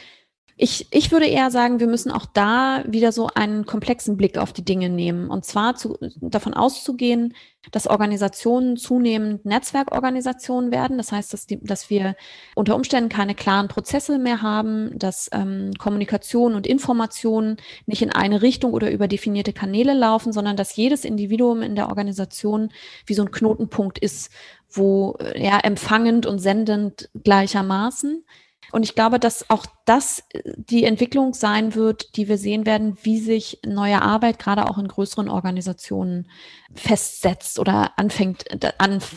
Ich, 0.61 0.89
ich 0.91 1.13
würde 1.13 1.27
eher 1.27 1.53
sagen, 1.53 1.79
wir 1.79 1.87
müssen 1.87 2.11
auch 2.11 2.27
da 2.27 2.83
wieder 2.85 3.13
so 3.13 3.29
einen 3.33 3.65
komplexen 3.65 4.17
Blick 4.17 4.39
auf 4.39 4.53
die 4.53 4.65
Dinge 4.65 4.89
nehmen. 4.89 5.31
Und 5.31 5.45
zwar 5.45 5.77
zu, 5.77 5.97
davon 6.21 6.53
auszugehen, 6.53 7.33
dass 7.71 7.87
Organisationen 7.87 8.77
zunehmend 8.77 9.45
Netzwerkorganisationen 9.45 10.73
werden. 10.73 10.99
Das 10.99 11.13
heißt, 11.13 11.33
dass, 11.33 11.47
die, 11.47 11.63
dass 11.63 11.91
wir 11.91 12.17
unter 12.57 12.75
Umständen 12.75 13.09
keine 13.09 13.37
klaren 13.37 13.69
Prozesse 13.69 14.19
mehr 14.19 14.43
haben, 14.43 14.99
dass 14.99 15.31
ähm, 15.33 15.71
Kommunikation 15.79 16.57
und 16.57 16.67
Informationen 16.67 17.59
nicht 17.87 18.03
in 18.03 18.11
eine 18.11 18.43
Richtung 18.43 18.73
oder 18.73 18.91
über 18.91 19.07
definierte 19.07 19.53
Kanäle 19.53 19.95
laufen, 19.95 20.33
sondern 20.33 20.57
dass 20.57 20.75
jedes 20.75 21.05
Individuum 21.05 21.63
in 21.63 21.77
der 21.77 21.87
Organisation 21.89 22.71
wie 23.07 23.15
so 23.15 23.23
ein 23.23 23.31
Knotenpunkt 23.31 24.01
ist, 24.01 24.33
wo 24.69 25.17
ja 25.37 25.61
empfangend 25.61 26.27
und 26.27 26.41
sendend 26.41 27.11
gleichermaßen. 27.23 28.25
Und 28.73 28.83
ich 28.85 28.95
glaube, 28.95 29.19
dass 29.19 29.49
auch 29.51 29.67
das 29.85 30.25
äh, 30.31 30.43
die 30.57 30.85
Entwicklung 30.85 31.35
sein 31.35 31.75
wird, 31.75 32.17
die 32.17 32.29
wir 32.29 32.39
sehen 32.39 32.67
werden, 32.67 32.99
wie 33.03 33.19
sich 33.19 33.61
neue 33.65 34.03
Arbeit 34.03 34.39
gerade 34.39 34.69
auch 34.69 34.79
in 34.79 34.89
größeren 34.89 35.29
Organisationen 35.29 36.29
festsetzt 36.75 37.59
oder 37.59 37.99
anfängt, 37.99 38.45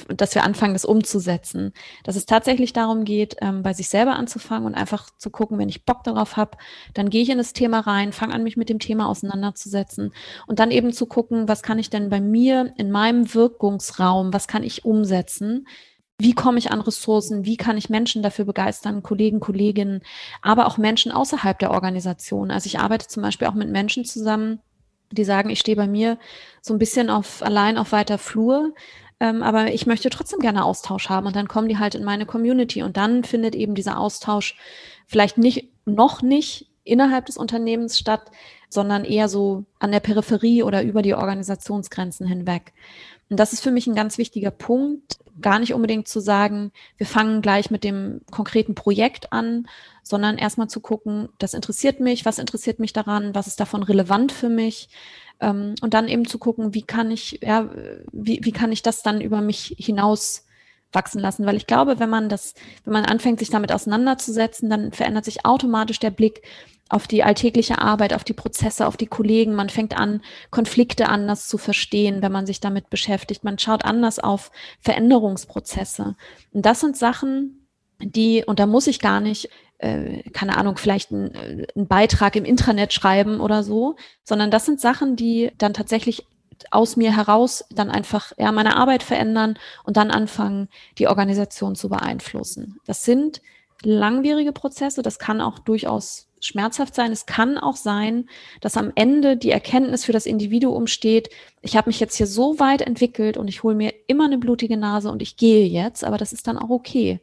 dass 0.08 0.36
wir 0.36 0.44
anfangen, 0.44 0.74
das 0.74 0.86
umzusetzen. 0.86 1.74
Dass 2.04 2.16
es 2.16 2.26
tatsächlich 2.26 2.72
darum 2.72 3.04
geht, 3.04 3.36
ähm, 3.42 3.62
bei 3.62 3.74
sich 3.74 3.90
selber 3.90 4.16
anzufangen 4.16 4.66
und 4.66 4.76
einfach 4.76 5.10
zu 5.18 5.30
gucken, 5.30 5.58
wenn 5.58 5.70
ich 5.70 5.86
Bock 5.86 6.04
darauf 6.04 6.38
habe, 6.38 6.58
dann 6.94 7.10
gehe 7.10 7.22
ich 7.22 7.30
in 7.30 7.38
das 7.38 7.54
Thema 7.54 7.82
rein, 7.82 8.14
fange 8.14 8.34
an, 8.34 8.44
mich 8.44 8.56
mit 8.56 8.70
dem 8.70 8.80
Thema 8.80 9.08
auseinanderzusetzen 9.08 10.14
und 10.48 10.60
dann 10.60 10.72
eben 10.72 10.94
zu 10.94 11.06
gucken, 11.06 11.48
was 11.48 11.62
kann 11.62 11.80
ich 11.80 11.90
denn 11.90 12.10
bei 12.10 12.22
mir 12.22 12.74
in 12.78 12.92
meinem 12.92 13.34
Wirkungsraum, 13.34 14.34
was 14.34 14.48
kann 14.48 14.64
ich 14.64 14.86
umsetzen, 14.86 15.68
wie 16.22 16.34
komme 16.34 16.60
ich 16.60 16.72
an 16.72 16.82
Ressourcen, 16.82 17.46
wie 17.46 17.58
kann 17.58 17.78
ich 17.78 17.90
Menschen 17.90 18.22
dafür 18.22 18.46
begeistern, 18.46 19.04
Kollegen, 19.04 19.40
Kolleginnen, 19.40 20.02
aber 20.42 20.68
auch 20.68 20.78
Menschen 20.78 21.12
außerhalb 21.12 21.58
der 21.60 21.72
Organisation. 21.72 22.52
Also 22.52 22.68
ich 22.68 22.80
arbeite 22.80 23.08
zum 23.08 23.24
Beispiel 23.24 23.48
auch 23.48 23.54
mit 23.54 23.70
Menschen 23.70 24.06
zusammen, 24.06 24.60
die 25.12 25.24
sagen, 25.24 25.50
ich 25.50 25.60
stehe 25.60 25.76
bei 25.76 25.88
mir 25.88 26.18
so 26.62 26.74
ein 26.74 26.80
bisschen 26.80 27.10
auf 27.10 27.42
allein 27.44 27.78
auf 27.78 27.92
weiter 27.92 28.18
Flur, 28.18 28.74
ähm, 29.20 29.44
aber 29.44 29.74
ich 29.74 29.86
möchte 29.86 30.10
trotzdem 30.10 30.40
gerne 30.40 30.64
Austausch 30.64 31.10
haben 31.10 31.28
und 31.28 31.36
dann 31.36 31.48
kommen 31.48 31.70
die 31.70 31.78
halt 31.78 31.96
in 31.96 32.04
meine 32.04 32.26
Community 32.26 32.84
und 32.84 32.98
dann 32.98 33.24
findet 33.24 33.56
eben 33.56 33.76
dieser 33.76 34.00
Austausch 34.00 34.58
vielleicht 35.08 35.38
nicht 35.38 35.70
noch 35.86 36.22
nicht 36.22 36.68
innerhalb 36.84 37.26
des 37.26 37.38
Unternehmens 37.38 38.00
statt, 38.00 38.32
sondern 38.70 39.04
eher 39.04 39.28
so 39.28 39.66
an 39.80 39.92
der 39.92 40.00
Peripherie 40.00 40.64
oder 40.64 40.82
über 40.84 41.02
die 41.02 41.14
Organisationsgrenzen 41.14 42.26
hinweg. 42.26 42.74
Und 43.30 43.38
das 43.38 43.54
ist 43.54 43.62
für 43.62 43.72
mich 43.72 43.88
ein 43.88 43.96
ganz 43.96 44.18
wichtiger 44.18 44.52
Punkt, 44.52 45.20
gar 45.42 45.60
nicht 45.60 45.74
unbedingt 45.74 46.08
zu 46.08 46.20
sagen, 46.20 46.72
wir 46.98 47.06
fangen 47.06 47.42
gleich 47.42 47.72
mit 47.72 47.84
dem 47.84 48.22
konkreten 48.32 48.76
Projekt 48.76 49.34
an, 49.34 49.68
sondern 50.04 50.38
erstmal 50.38 50.68
zu 50.68 50.80
gucken, 50.80 51.30
das 51.40 51.54
interessiert 51.54 52.00
mich, 52.00 52.26
was 52.26 52.40
interessiert 52.40 52.80
mich 52.80 52.94
daran, 52.94 53.36
was 53.36 53.48
ist 53.48 53.60
davon 53.60 53.84
relevant 53.84 54.32
für 54.32 54.50
mich. 54.50 54.90
Ähm, 55.40 55.76
und 55.82 55.94
dann 55.94 56.08
eben 56.08 56.26
zu 56.26 56.38
gucken, 56.38 56.74
wie 56.74 56.84
kann 56.84 57.12
ich, 57.12 57.40
ja, 57.42 57.70
wie, 58.12 58.40
wie 58.44 58.52
kann 58.52 58.72
ich 58.72 58.84
das 58.84 59.04
dann 59.04 59.22
über 59.22 59.42
mich 59.42 59.76
hinaus 59.78 60.46
wachsen 60.94 61.20
lassen, 61.20 61.46
weil 61.46 61.56
ich 61.56 61.68
glaube, 61.68 62.00
wenn 62.00 62.10
man 62.10 62.30
das, 62.30 62.54
wenn 62.84 62.94
man 62.94 63.06
anfängt, 63.06 63.40
sich 63.40 63.50
damit 63.50 63.72
auseinanderzusetzen, 63.72 64.70
dann 64.70 64.92
verändert 64.92 65.26
sich 65.26 65.46
automatisch 65.46 66.00
der 66.00 66.12
Blick 66.12 66.42
auf 66.92 67.08
die 67.08 67.24
alltägliche 67.24 67.80
Arbeit, 67.80 68.14
auf 68.14 68.24
die 68.24 68.34
Prozesse, 68.34 68.86
auf 68.86 68.98
die 68.98 69.08
Kollegen. 69.08 69.56
Man 69.56 69.70
fängt 69.70 69.98
an, 69.98 70.22
Konflikte 70.50 71.08
anders 71.08 71.48
zu 71.48 71.58
verstehen, 71.58 72.22
wenn 72.22 72.32
man 72.32 72.46
sich 72.46 72.60
damit 72.60 72.90
beschäftigt. 72.90 73.44
Man 73.44 73.58
schaut 73.58 73.86
anders 73.86 74.20
auf 74.20 74.52
Veränderungsprozesse. 74.82 76.16
Und 76.52 76.66
das 76.66 76.82
sind 76.82 76.98
Sachen, 76.98 77.68
die, 78.00 78.44
und 78.46 78.60
da 78.60 78.66
muss 78.66 78.88
ich 78.88 79.00
gar 79.00 79.22
nicht, 79.22 79.50
äh, 79.78 80.30
keine 80.32 80.58
Ahnung, 80.58 80.78
vielleicht 80.78 81.12
ein, 81.12 81.34
äh, 81.34 81.68
einen 81.76 81.88
Beitrag 81.88 82.36
im 82.36 82.46
Intranet 82.46 82.92
schreiben 82.92 83.40
oder 83.40 83.64
so, 83.64 83.96
sondern 84.24 84.52
das 84.52 84.66
sind 84.66 84.82
Sachen, 84.82 85.16
die 85.16 85.52
dann 85.58 85.74
tatsächlich 85.74 86.26
aus 86.72 86.98
mir 86.98 87.16
heraus 87.16 87.64
dann 87.72 87.90
einfach 87.90 88.34
ja, 88.38 88.52
meine 88.52 88.76
Arbeit 88.76 89.02
verändern 89.02 89.58
und 89.84 89.98
dann 89.98 90.12
anfangen, 90.12 90.68
die 90.98 91.08
Organisation 91.08 91.76
zu 91.76 91.90
beeinflussen. 91.90 92.80
Das 92.86 93.04
sind 93.04 93.42
langwierige 93.82 94.52
Prozesse, 94.52 95.02
das 95.02 95.18
kann 95.20 95.42
auch 95.42 95.58
durchaus 95.58 96.28
schmerzhaft 96.42 96.96
sein. 96.96 97.12
Es 97.12 97.26
kann 97.26 97.58
auch 97.58 97.76
sein, 97.76 98.30
dass 98.60 98.78
am 98.78 98.92
Ende 98.96 99.38
die 99.38 99.52
Erkenntnis 99.52 100.06
für 100.06 100.12
das 100.12 100.26
Individuum 100.26 100.88
steht, 100.88 101.30
ich 101.62 101.78
habe 101.78 101.90
mich 101.90 102.00
jetzt 102.00 102.16
hier 102.16 102.28
so 102.28 102.60
weit 102.60 102.82
entwickelt 102.82 103.38
und 103.38 103.48
ich 103.48 103.64
hole 103.64 103.76
mir 103.76 103.94
immer 104.08 104.26
eine 104.26 104.38
blutige 104.38 104.78
Nase 104.78 105.12
und 105.12 105.22
ich 105.22 105.38
gehe 105.38 105.66
jetzt, 105.66 106.04
aber 106.04 106.18
das 106.18 106.34
ist 106.34 106.48
dann 106.48 106.58
auch 106.58 106.70
okay. 106.70 107.20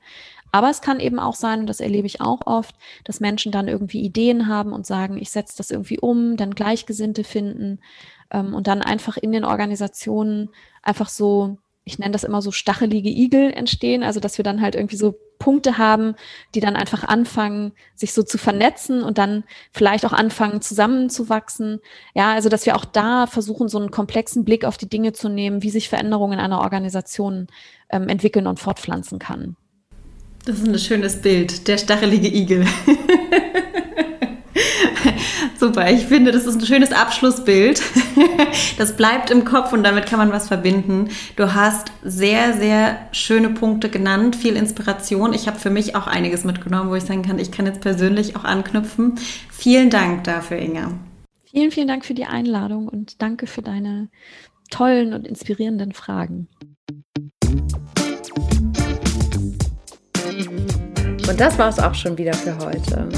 Aber 0.50 0.70
es 0.70 0.80
kann 0.80 1.00
eben 1.00 1.18
auch 1.18 1.34
sein, 1.34 1.60
und 1.60 1.66
das 1.66 1.80
erlebe 1.80 2.06
ich 2.06 2.20
auch 2.20 2.46
oft, 2.46 2.74
dass 3.04 3.20
Menschen 3.20 3.52
dann 3.52 3.68
irgendwie 3.68 4.00
Ideen 4.00 4.46
haben 4.46 4.72
und 4.72 4.86
sagen, 4.86 5.18
ich 5.18 5.30
setze 5.30 5.56
das 5.58 5.70
irgendwie 5.70 5.98
um, 5.98 6.36
dann 6.36 6.54
Gleichgesinnte 6.54 7.24
finden 7.24 7.80
ähm, 8.30 8.54
und 8.54 8.66
dann 8.66 8.80
einfach 8.80 9.16
in 9.16 9.32
den 9.32 9.44
Organisationen 9.44 10.50
einfach 10.82 11.08
so, 11.08 11.58
ich 11.84 11.98
nenne 11.98 12.12
das 12.12 12.24
immer 12.24 12.40
so 12.40 12.50
stachelige 12.50 13.10
Igel 13.10 13.52
entstehen, 13.52 14.02
also 14.02 14.20
dass 14.20 14.38
wir 14.38 14.42
dann 14.42 14.62
halt 14.62 14.74
irgendwie 14.74 14.96
so 14.96 15.18
Punkte 15.38 15.78
haben, 15.78 16.14
die 16.54 16.60
dann 16.60 16.76
einfach 16.76 17.04
anfangen, 17.04 17.72
sich 17.94 18.12
so 18.12 18.22
zu 18.22 18.38
vernetzen 18.38 19.02
und 19.02 19.18
dann 19.18 19.44
vielleicht 19.72 20.04
auch 20.04 20.12
anfangen, 20.12 20.60
zusammenzuwachsen. 20.60 21.80
Ja, 22.14 22.32
also 22.32 22.48
dass 22.48 22.66
wir 22.66 22.76
auch 22.76 22.84
da 22.84 23.26
versuchen, 23.26 23.68
so 23.68 23.78
einen 23.78 23.90
komplexen 23.90 24.44
Blick 24.44 24.64
auf 24.64 24.76
die 24.76 24.88
Dinge 24.88 25.12
zu 25.12 25.28
nehmen, 25.28 25.62
wie 25.62 25.70
sich 25.70 25.88
Veränderungen 25.88 26.38
in 26.38 26.44
einer 26.44 26.60
Organisation 26.60 27.48
ähm, 27.90 28.08
entwickeln 28.08 28.46
und 28.46 28.58
fortpflanzen 28.58 29.18
kann. 29.18 29.56
Das 30.44 30.60
ist 30.60 30.68
ein 30.68 30.78
schönes 30.78 31.20
Bild, 31.20 31.68
der 31.68 31.78
stachelige 31.78 32.28
Igel. 32.28 32.66
Super, 35.58 35.90
ich 35.90 36.06
finde, 36.06 36.32
das 36.32 36.46
ist 36.46 36.56
ein 36.56 36.66
schönes 36.66 36.92
Abschlussbild. 36.92 37.82
Das 38.76 38.96
bleibt 38.96 39.30
im 39.30 39.44
Kopf 39.44 39.72
und 39.72 39.82
damit 39.82 40.06
kann 40.06 40.18
man 40.18 40.32
was 40.32 40.48
verbinden. 40.48 41.08
Du 41.36 41.54
hast 41.54 41.90
sehr, 42.02 42.52
sehr 42.54 42.96
schöne 43.12 43.50
Punkte 43.50 43.88
genannt, 43.88 44.36
viel 44.36 44.56
Inspiration. 44.56 45.32
Ich 45.32 45.48
habe 45.48 45.58
für 45.58 45.70
mich 45.70 45.96
auch 45.96 46.06
einiges 46.06 46.44
mitgenommen, 46.44 46.90
wo 46.90 46.94
ich 46.94 47.04
sagen 47.04 47.22
kann, 47.22 47.38
ich 47.38 47.50
kann 47.50 47.66
jetzt 47.66 47.80
persönlich 47.80 48.36
auch 48.36 48.44
anknüpfen. 48.44 49.16
Vielen 49.50 49.90
Dank 49.90 50.24
dafür, 50.24 50.58
Inga. 50.58 50.92
Vielen, 51.50 51.70
vielen 51.70 51.88
Dank 51.88 52.04
für 52.04 52.14
die 52.14 52.26
Einladung 52.26 52.88
und 52.88 53.20
danke 53.20 53.46
für 53.46 53.62
deine 53.62 54.08
tollen 54.70 55.12
und 55.12 55.26
inspirierenden 55.26 55.92
Fragen. 55.92 56.48
Und 61.28 61.40
das 61.40 61.58
war 61.58 61.68
es 61.68 61.78
auch 61.78 61.94
schon 61.94 62.16
wieder 62.16 62.34
für 62.34 62.56
heute. 62.58 63.08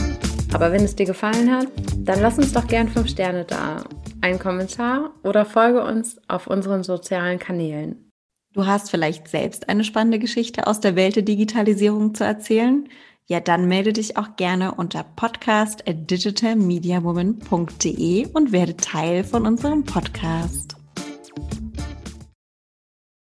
Aber 0.53 0.73
wenn 0.73 0.85
es 0.85 0.97
dir 0.97 1.07
gefallen 1.07 1.51
hat, 1.51 1.69
dann 1.97 2.21
lass 2.21 2.39
uns 2.39 2.53
doch 2.53 2.67
gern 2.67 2.89
5 2.89 3.09
Sterne 3.09 3.45
da, 3.45 3.85
einen 4.21 4.39
Kommentar 4.39 5.13
oder 5.23 5.45
folge 5.45 5.85
uns 5.85 6.19
auf 6.29 6.47
unseren 6.47 6.83
sozialen 6.83 7.39
Kanälen. 7.39 8.11
Du 8.53 8.67
hast 8.67 8.91
vielleicht 8.91 9.29
selbst 9.29 9.69
eine 9.69 9.85
spannende 9.85 10.19
Geschichte 10.19 10.67
aus 10.67 10.81
der 10.81 10.97
Welt 10.97 11.15
der 11.15 11.23
Digitalisierung 11.23 12.15
zu 12.15 12.25
erzählen? 12.25 12.89
Ja, 13.27 13.39
dann 13.39 13.69
melde 13.69 13.93
dich 13.93 14.17
auch 14.17 14.35
gerne 14.35 14.75
unter 14.75 15.05
podcast 15.05 15.89
at 15.89 16.11
digitalmediawoman.de 16.11 18.27
und 18.33 18.51
werde 18.51 18.77
Teil 18.77 19.23
von 19.23 19.47
unserem 19.47 19.85
Podcast. 19.85 20.80